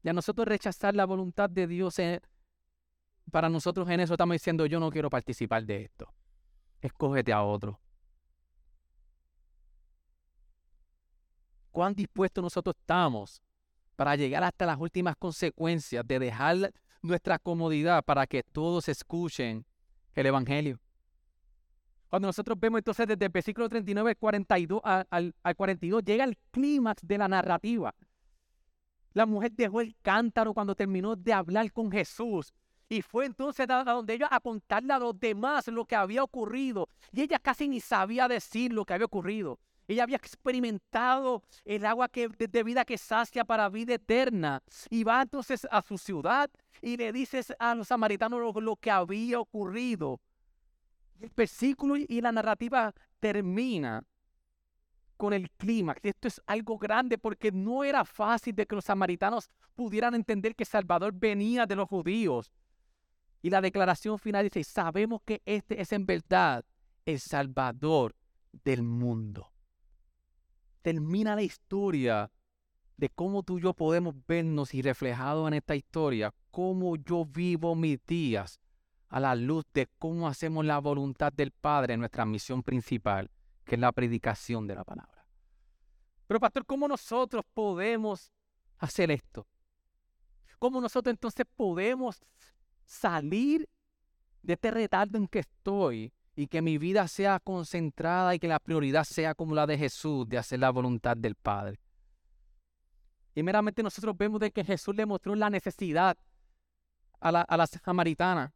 Y 0.04 0.10
a 0.10 0.14
nosotros 0.14 0.48
rechazar 0.48 0.96
la 0.96 1.06
voluntad 1.06 1.50
de 1.50 1.68
Dios, 1.68 1.98
para 3.32 3.50
nosotros 3.50 3.90
en 3.90 4.00
eso 4.00 4.14
estamos 4.14 4.36
diciendo 4.36 4.66
yo 4.66 4.80
no 4.80 4.90
quiero 4.90 5.10
participar 5.10 5.66
de 5.66 5.84
esto 5.84 6.14
escógete 6.82 7.34
a 7.34 7.44
otro. 7.44 7.80
¿Cuán 11.72 11.94
dispuestos 11.94 12.44
nosotros 12.44 12.76
estamos 12.80 13.42
para 13.96 14.16
llegar 14.16 14.44
hasta 14.44 14.66
las 14.66 14.80
últimas 14.80 15.16
consecuencias 15.16 16.06
de 16.08 16.20
dejar 16.20 16.74
nuestra 17.02 17.40
comodidad 17.40 18.04
para 18.04 18.28
que 18.28 18.44
todos 18.44 18.90
escuchen 18.90 19.66
el 20.14 20.26
Evangelio? 20.26 20.80
Cuando 22.10 22.28
nosotros 22.28 22.60
vemos 22.60 22.80
entonces 22.80 23.08
desde 23.08 23.26
el 23.26 23.32
versículo 23.32 23.70
39 23.70 24.10
al 24.10 24.18
42, 24.18 24.82
al, 24.84 25.36
al 25.44 25.56
42 25.56 26.04
llega 26.04 26.24
el 26.24 26.38
clímax 26.50 27.06
de 27.06 27.18
la 27.20 27.28
narrativa. 27.28 27.94
La 29.14 29.26
mujer 29.26 29.52
dejó 29.52 29.82
el 29.82 29.96
cántaro 30.02 30.54
cuando 30.54 30.76
terminó 30.76 31.16
de 31.16 31.34
hablar 31.34 31.72
con 31.72 31.92
Jesús 31.92 32.54
y 32.90 33.04
fue 33.04 33.26
entonces 33.26 33.70
a 33.70 33.84
donde 33.84 34.16
ella 34.16 34.28
a 34.32 34.40
contarle 34.40 34.94
a 34.94 35.00
los 35.00 35.18
demás 35.20 35.68
lo 35.68 35.86
que 35.86 35.96
había 35.96 36.24
ocurrido. 36.24 36.90
Y 37.12 37.22
ella 37.22 37.38
casi 37.38 37.68
ni 37.68 37.80
sabía 37.80 38.28
decir 38.28 38.74
lo 38.74 38.84
que 38.84 38.94
había 38.94 39.06
ocurrido. 39.06 39.60
Ella 39.88 40.04
había 40.04 40.18
experimentado 40.18 41.44
el 41.66 41.86
agua 41.86 42.10
que, 42.10 42.28
de 42.28 42.64
vida 42.64 42.86
que 42.86 42.98
sacia 42.98 43.46
para 43.46 43.70
vida 43.70 43.96
eterna. 43.96 44.62
Y 44.90 45.04
va 45.04 45.22
entonces 45.22 45.68
a 45.72 45.82
su 45.84 45.98
ciudad 45.98 46.50
y 46.82 46.98
le 46.98 47.12
dice 47.12 47.44
a 47.60 47.76
los 47.76 47.88
samaritanos 47.88 48.40
lo, 48.56 48.76
que 48.76 48.92
había 48.92 49.40
ocurrido. 49.40 50.20
El 51.20 51.32
versículo 51.36 51.96
y 51.96 52.22
la 52.22 52.32
narrativa 52.32 52.94
termina 53.20 54.04
con 55.20 55.34
el 55.34 55.52
clímax. 55.52 56.00
Esto 56.02 56.30
es 56.30 56.42
algo 56.48 56.78
grande 56.78 57.18
porque 57.18 57.52
no 57.52 57.84
era 57.84 58.06
fácil 58.06 58.56
de 58.56 58.66
que 58.66 58.76
los 58.76 58.86
samaritanos 58.86 59.50
pudieran 59.76 60.16
entender 60.16 60.56
que 60.56 60.64
Salvador 60.64 61.12
venía 61.14 61.66
de 61.66 61.76
los 61.76 61.90
judíos. 61.90 62.54
Y 63.42 63.50
la 63.50 63.60
declaración 63.60 64.18
final 64.18 64.46
dice, 64.46 64.64
sabemos 64.64 65.20
que 65.26 65.42
este 65.44 65.82
es 65.82 65.92
en 65.92 66.06
verdad 66.06 66.64
el 67.06 67.20
Salvador 67.20 68.16
del 68.64 68.82
mundo. 68.82 69.52
Termina 70.84 71.36
la 71.36 71.42
historia 71.42 72.32
de 72.96 73.10
cómo 73.10 73.44
tú 73.44 73.58
y 73.58 73.64
yo 73.64 73.74
podemos 73.74 74.16
vernos 74.26 74.74
y 74.74 74.82
reflejados 74.82 75.50
en 75.50 75.56
esta 75.56 75.76
historia, 75.76 76.34
cómo 76.50 76.96
yo 76.96 77.26
vivo 77.26 77.76
mis 77.76 78.00
días 78.06 78.62
a 79.10 79.20
la 79.20 79.36
luz 79.36 79.66
de 79.74 79.90
cómo 79.98 80.30
hacemos 80.30 80.64
la 80.64 80.80
voluntad 80.80 81.34
del 81.34 81.52
Padre 81.52 81.96
en 81.96 82.00
nuestra 82.00 82.24
misión 82.26 82.64
principal, 82.64 83.30
que 83.70 83.76
es 83.76 83.82
la 83.82 83.92
predicación 83.92 84.66
de 84.66 84.74
la 84.74 84.84
palabra. 84.84 85.28
Pero 86.26 86.40
pastor, 86.40 86.66
¿cómo 86.66 86.88
nosotros 86.88 87.46
podemos 87.54 88.32
hacer 88.80 89.12
esto? 89.12 89.48
¿Cómo 90.58 90.82
nosotros 90.82 91.14
entonces 91.14 91.46
podemos 91.56 92.20
salir 92.84 93.70
de 94.42 94.54
este 94.54 94.72
retardo 94.72 95.20
en 95.20 95.28
que 95.28 95.40
estoy 95.40 96.12
y 96.36 96.48
que 96.48 96.64
mi 96.64 96.80
vida 96.80 97.08
sea 97.08 97.40
concentrada 97.40 98.34
y 98.34 98.40
que 98.40 98.48
la 98.48 98.58
prioridad 98.58 99.04
sea 99.04 99.36
como 99.36 99.54
la 99.54 99.68
de 99.68 99.78
Jesús, 99.78 100.28
de 100.28 100.40
hacer 100.40 100.60
la 100.60 100.72
voluntad 100.72 101.16
del 101.16 101.36
Padre. 101.36 101.80
Y 103.36 103.44
meramente 103.44 103.84
nosotros 103.84 104.18
vemos 104.18 104.40
de 104.40 104.50
que 104.50 104.64
Jesús 104.64 104.96
le 104.96 105.06
mostró 105.06 105.36
la 105.36 105.52
necesidad 105.52 106.18
a 107.20 107.32
la, 107.32 107.42
a 107.42 107.56
la 107.56 107.68
samaritana. 107.68 108.52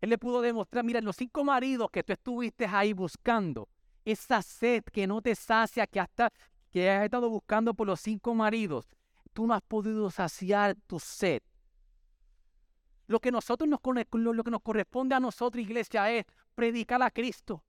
Él 0.00 0.10
le 0.10 0.18
pudo 0.18 0.40
demostrar, 0.40 0.84
mira, 0.84 1.00
los 1.00 1.14
cinco 1.14 1.44
maridos 1.44 1.90
que 1.92 2.02
tú 2.02 2.12
estuviste 2.12 2.66
ahí 2.66 2.92
buscando, 2.92 3.68
esa 4.04 4.42
sed 4.42 4.84
que 4.84 5.06
no 5.06 5.22
te 5.22 5.34
sacia, 5.34 5.86
que 5.86 6.00
hasta 6.00 6.30
que 6.70 6.90
has 6.90 7.04
estado 7.04 7.30
buscando 7.30 7.74
por 7.74 7.86
los 7.86 8.00
cinco 8.00 8.34
maridos, 8.34 8.86
tú 9.32 9.46
no 9.46 9.54
has 9.54 9.62
podido 9.62 10.10
saciar 10.10 10.76
tu 10.86 10.98
sed. 10.98 11.42
Lo 13.06 13.20
que, 13.20 13.30
nosotros 13.30 13.68
nos, 13.68 13.80
lo 14.12 14.44
que 14.44 14.50
nos 14.50 14.62
corresponde 14.62 15.14
a 15.14 15.20
nosotros, 15.20 15.62
iglesia, 15.62 16.10
es 16.10 16.24
predicar 16.54 17.02
a 17.02 17.10
Cristo. 17.10 17.62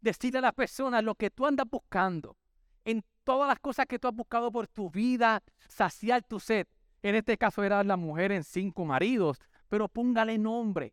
Decirle 0.00 0.38
a 0.38 0.42
las 0.42 0.52
personas 0.52 1.02
lo 1.02 1.14
que 1.14 1.30
tú 1.30 1.46
andas 1.46 1.66
buscando. 1.68 2.36
En 2.84 3.02
todas 3.24 3.48
las 3.48 3.58
cosas 3.58 3.86
que 3.86 3.98
tú 3.98 4.06
has 4.06 4.14
buscado 4.14 4.52
por 4.52 4.68
tu 4.68 4.90
vida, 4.90 5.42
saciar 5.68 6.22
tu 6.22 6.38
sed. 6.38 6.66
En 7.02 7.14
este 7.14 7.38
caso 7.38 7.64
era 7.64 7.82
la 7.82 7.96
mujer 7.96 8.32
en 8.32 8.44
cinco 8.44 8.84
maridos, 8.84 9.38
pero 9.68 9.88
póngale 9.88 10.38
nombre. 10.38 10.92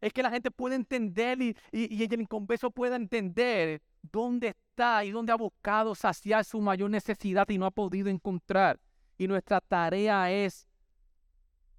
Es 0.00 0.12
que 0.12 0.22
la 0.22 0.30
gente 0.30 0.50
puede 0.50 0.76
entender 0.76 1.42
y, 1.42 1.56
y, 1.72 2.04
el 2.04 2.20
inconverso 2.20 2.70
pueda 2.70 2.96
entender 2.96 3.82
dónde 4.02 4.48
está 4.48 5.04
y 5.04 5.10
dónde 5.10 5.32
ha 5.32 5.36
buscado 5.36 5.94
saciar 5.94 6.44
su 6.44 6.60
mayor 6.60 6.90
necesidad 6.90 7.48
y 7.48 7.58
no 7.58 7.66
ha 7.66 7.70
podido 7.70 8.08
encontrar. 8.08 8.78
Y 9.16 9.26
nuestra 9.26 9.60
tarea 9.60 10.30
es 10.30 10.68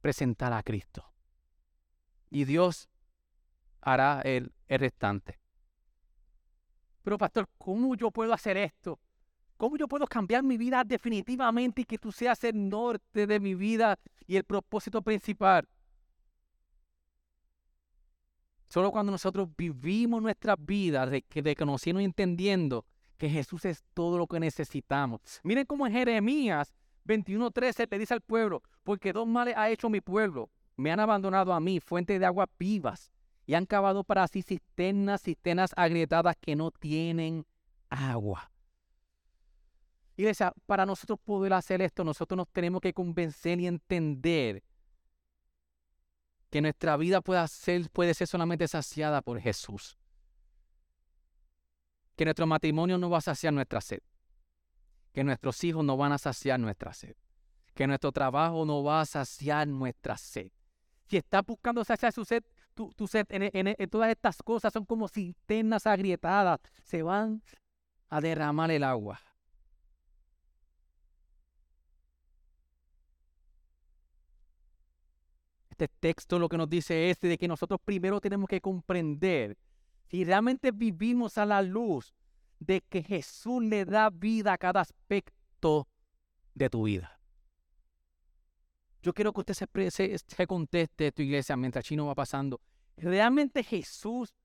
presentar 0.01 0.51
a 0.51 0.63
Cristo. 0.63 1.05
Y 2.29 2.43
Dios 2.45 2.89
hará 3.81 4.21
el, 4.21 4.53
restante. 4.67 5.39
Pero 7.01 7.17
pastor, 7.17 7.49
¿cómo 7.57 7.95
yo 7.95 8.11
puedo 8.11 8.33
hacer 8.33 8.57
esto? 8.57 8.99
¿Cómo 9.57 9.77
yo 9.77 9.87
puedo 9.87 10.05
cambiar 10.05 10.43
mi 10.43 10.57
vida 10.57 10.83
definitivamente 10.83 11.81
y 11.81 11.85
que 11.85 11.97
tú 11.97 12.11
seas 12.11 12.43
el 12.43 12.69
norte 12.69 13.25
de 13.25 13.39
mi 13.39 13.55
vida 13.55 13.97
y 14.27 14.35
el 14.35 14.43
propósito 14.43 15.01
principal? 15.01 15.67
Solo 18.69 18.91
cuando 18.91 19.11
nosotros 19.11 19.49
vivimos 19.57 20.21
nuestra 20.21 20.55
vida 20.55 21.05
reconociendo 21.05 21.99
y 21.99 22.05
entendiendo 22.05 22.85
que 23.17 23.29
Jesús 23.29 23.65
es 23.65 23.83
todo 23.93 24.17
lo 24.17 24.27
que 24.27 24.39
necesitamos. 24.39 25.21
Miren 25.43 25.65
cómo 25.65 25.87
en 25.87 25.93
Jeremías 25.93 26.73
21:13 27.05 27.87
le 27.89 27.99
dice 27.99 28.13
al 28.13 28.21
pueblo, 28.21 28.61
porque 28.83 29.11
dos 29.11 29.27
males 29.27 29.55
ha 29.57 29.69
hecho 29.69 29.89
mi 29.89 30.01
pueblo. 30.01 30.49
Me 30.77 30.91
han 30.91 30.99
abandonado 30.99 31.51
a 31.51 31.59
mí, 31.59 31.79
fuente 31.79 32.19
de 32.19 32.25
aguas 32.25 32.47
vivas, 32.57 33.11
y 33.45 33.55
han 33.55 33.65
cavado 33.65 34.03
para 34.03 34.27
sí 34.27 34.43
cisternas, 34.43 35.23
cisternas 35.23 35.71
agrietadas 35.75 36.35
que 36.39 36.55
no 36.55 36.69
tienen 36.71 37.45
agua. 37.89 38.51
Iglesia, 40.15 40.53
para 40.65 40.85
nosotros 40.85 41.17
poder 41.23 41.53
hacer 41.53 41.81
esto, 41.81 42.03
nosotros 42.03 42.37
nos 42.37 42.49
tenemos 42.49 42.81
que 42.81 42.93
convencer 42.93 43.59
y 43.59 43.67
entender 43.67 44.63
que 46.49 46.61
nuestra 46.61 46.97
vida 46.97 47.21
puede 47.21 47.47
ser, 47.47 47.89
puede 47.91 48.13
ser 48.13 48.27
solamente 48.27 48.67
saciada 48.67 49.21
por 49.21 49.39
Jesús. 49.39 49.97
Que 52.15 52.25
nuestro 52.25 52.47
matrimonio 52.47 52.97
no 52.97 53.09
va 53.09 53.19
a 53.19 53.21
saciar 53.21 53.53
nuestra 53.53 53.81
sed. 53.81 54.01
Que 55.13 55.23
nuestros 55.23 55.63
hijos 55.63 55.85
no 55.85 55.95
van 55.95 56.11
a 56.11 56.17
saciar 56.17 56.59
nuestra 56.59 56.93
sed. 56.93 57.15
Que 57.75 57.87
nuestro 57.87 58.11
trabajo 58.11 58.65
no 58.65 58.83
va 58.83 59.01
a 59.01 59.05
saciar 59.05 59.67
nuestra 59.67 60.17
sed. 60.17 60.51
Si 61.07 61.17
estás 61.17 61.45
buscando 61.45 61.83
saciar 61.83 62.11
su 62.11 62.25
sed, 62.25 62.43
tu, 62.73 63.07
sed 63.07 63.25
en, 63.29 63.89
todas 63.89 64.09
estas 64.09 64.37
cosas 64.43 64.71
son 64.73 64.85
como 64.85 65.07
cisternas 65.07 65.87
agrietadas. 65.87 66.59
Se 66.83 67.01
van 67.03 67.41
a 68.09 68.21
derramar 68.21 68.71
el 68.71 68.83
agua. 68.83 69.19
Este 75.79 75.87
texto 75.87 76.37
lo 76.39 76.49
que 76.49 76.57
nos 76.57 76.69
dice 76.69 77.09
es 77.09 77.21
de 77.21 77.37
que 77.37 77.47
nosotros 77.47 77.79
primero 77.83 78.19
tenemos 78.19 78.49
que 78.49 78.59
comprender 78.59 79.57
si 80.09 80.25
realmente 80.25 80.71
vivimos 80.71 81.37
a 81.37 81.45
la 81.45 81.61
luz 81.61 82.13
de 82.59 82.81
que 82.81 83.01
Jesús 83.01 83.63
le 83.63 83.85
da 83.85 84.09
vida 84.09 84.51
a 84.51 84.57
cada 84.57 84.81
aspecto 84.81 85.87
de 86.53 86.69
tu 86.69 86.83
vida. 86.83 87.17
Yo 89.01 89.13
quiero 89.13 89.31
que 89.31 89.39
usted 89.39 89.53
se, 89.53 90.17
se, 90.17 90.47
conteste 90.47 91.13
tu 91.13 91.21
iglesia 91.21 91.55
mientras 91.55 91.85
Chino 91.85 92.07
va 92.07 92.15
pasando. 92.15 92.59
¿Realmente 92.97 93.63
Jesús 93.63 94.35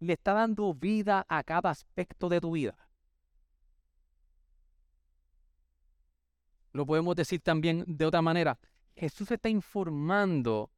le 0.00 0.12
está 0.12 0.34
dando 0.34 0.74
vida 0.74 1.24
a 1.26 1.42
cada 1.42 1.70
aspecto 1.70 2.28
de 2.28 2.42
tu 2.42 2.52
vida? 2.52 2.76
Lo 6.72 6.84
podemos 6.84 7.16
decir 7.16 7.40
también 7.40 7.84
de 7.86 8.04
otra 8.04 8.20
manera. 8.20 8.58
Jesús 8.96 9.30
está 9.30 9.48
informando 9.48 10.70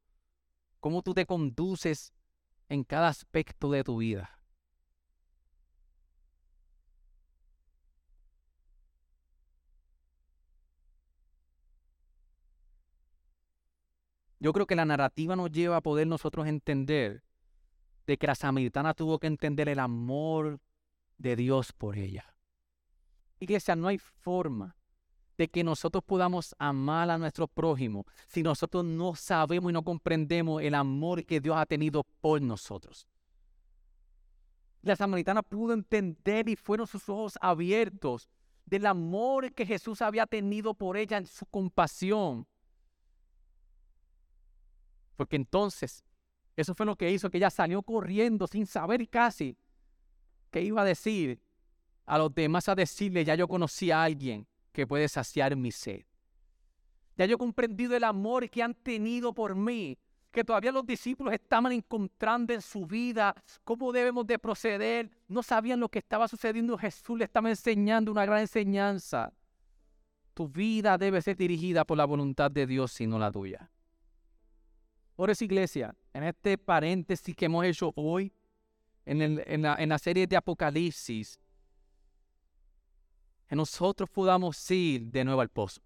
cómo 0.79 1.01
tú 1.01 1.13
te 1.13 1.25
conduces 1.25 2.13
en 2.69 2.83
cada 2.83 3.07
aspecto 3.09 3.71
de 3.71 3.83
tu 3.83 3.97
vida. 3.97 4.37
Yo 14.39 14.53
creo 14.53 14.67
que 14.67 14.75
la 14.75 14.85
narrativa 14.85 15.35
nos 15.35 15.51
lleva 15.51 15.77
a 15.77 15.81
poder 15.81 16.07
nosotros 16.07 16.45
entender 16.47 17.23
de 18.05 18.17
que 18.17 18.27
la 18.27 18.35
samaritana 18.35 18.93
tuvo 18.93 19.19
que 19.19 19.27
entender 19.27 19.67
el 19.67 19.79
amor 19.79 20.59
de 21.17 21.35
Dios 21.35 21.73
por 21.73 21.97
ella. 21.97 22.35
Iglesia, 23.39 23.75
no 23.75 23.87
hay 23.87 23.97
forma 23.97 24.76
de 25.37 25.47
que 25.47 25.63
nosotros 25.63 26.03
podamos 26.03 26.55
amar 26.57 27.09
a 27.09 27.17
nuestro 27.17 27.47
prójimo 27.47 28.05
si 28.27 28.41
nosotros 28.41 28.83
no 28.83 29.15
sabemos 29.15 29.69
y 29.69 29.73
no 29.73 29.83
comprendemos 29.83 30.63
el 30.63 30.73
amor 30.73 31.23
que 31.25 31.39
Dios 31.39 31.55
ha 31.57 31.65
tenido 31.65 32.03
por 32.21 32.41
nosotros. 32.41 33.07
La 34.81 34.95
samaritana 34.95 35.43
pudo 35.43 35.73
entender 35.73 36.49
y 36.49 36.55
fueron 36.55 36.87
sus 36.87 37.07
ojos 37.07 37.37
abiertos 37.39 38.27
del 38.65 38.85
amor 38.85 39.53
que 39.53 39.65
Jesús 39.65 40.01
había 40.01 40.25
tenido 40.25 40.73
por 40.73 40.97
ella 40.97 41.17
en 41.17 41.27
su 41.27 41.45
compasión. 41.45 42.47
Porque 45.15 45.35
entonces, 45.35 46.03
eso 46.55 46.73
fue 46.73 46.85
lo 46.85 46.95
que 46.95 47.11
hizo 47.11 47.29
que 47.29 47.37
ella 47.37 47.49
salió 47.49 47.81
corriendo 47.83 48.47
sin 48.47 48.65
saber 48.65 49.07
casi 49.09 49.57
qué 50.51 50.61
iba 50.61 50.81
a 50.81 50.85
decir 50.85 51.39
a 52.05 52.17
los 52.17 52.33
demás 52.33 52.69
a 52.69 52.75
decirle, 52.75 53.25
ya 53.25 53.35
yo 53.35 53.47
conocí 53.47 53.91
a 53.91 54.03
alguien 54.03 54.47
que 54.77 54.85
puede 54.85 55.07
saciar 55.09 55.55
mi 55.55 55.71
sed. 55.71 56.03
Ya 57.15 57.25
yo 57.25 57.33
he 57.33 57.37
comprendido 57.39 57.95
el 57.95 58.03
amor 58.03 58.47
que 58.47 58.61
han 58.61 58.75
tenido 58.75 59.33
por 59.33 59.55
mí, 59.55 59.97
que 60.29 60.43
todavía 60.43 60.71
los 60.71 60.85
discípulos 60.85 61.33
estaban 61.33 61.71
encontrando 61.71 62.53
en 62.53 62.61
su 62.61 62.85
vida 62.85 63.33
cómo 63.63 63.91
debemos 63.91 64.27
de 64.27 64.37
proceder. 64.37 65.09
No 65.27 65.41
sabían 65.41 65.79
lo 65.79 65.89
que 65.89 65.97
estaba 65.97 66.27
sucediendo. 66.27 66.77
Jesús 66.77 67.17
le 67.17 67.25
estaba 67.25 67.49
enseñando 67.49 68.11
una 68.11 68.23
gran 68.23 68.41
enseñanza. 68.41 69.33
Tu 70.35 70.47
vida 70.47 70.95
debe 70.99 71.23
ser 71.23 71.35
dirigida 71.35 71.83
por 71.83 71.97
la 71.97 72.05
voluntad 72.05 72.51
de 72.51 72.67
Dios 72.67 73.01
y 73.01 73.07
no 73.07 73.17
la 73.17 73.31
tuya. 73.31 73.71
Por 75.15 75.31
eso, 75.31 75.43
iglesia, 75.43 75.95
en 76.13 76.21
este 76.21 76.59
paréntesis 76.59 77.35
que 77.35 77.45
hemos 77.45 77.65
hecho 77.65 77.93
hoy, 77.95 78.31
en, 79.05 79.63
la, 79.63 79.73
en 79.73 79.89
la 79.89 79.97
serie 79.97 80.27
de 80.27 80.37
Apocalipsis, 80.37 81.39
que 83.47 83.55
nosotros 83.55 84.09
podamos 84.09 84.69
ir 84.71 85.07
de 85.07 85.23
nuevo 85.23 85.41
al 85.41 85.49
pozo. 85.49 85.81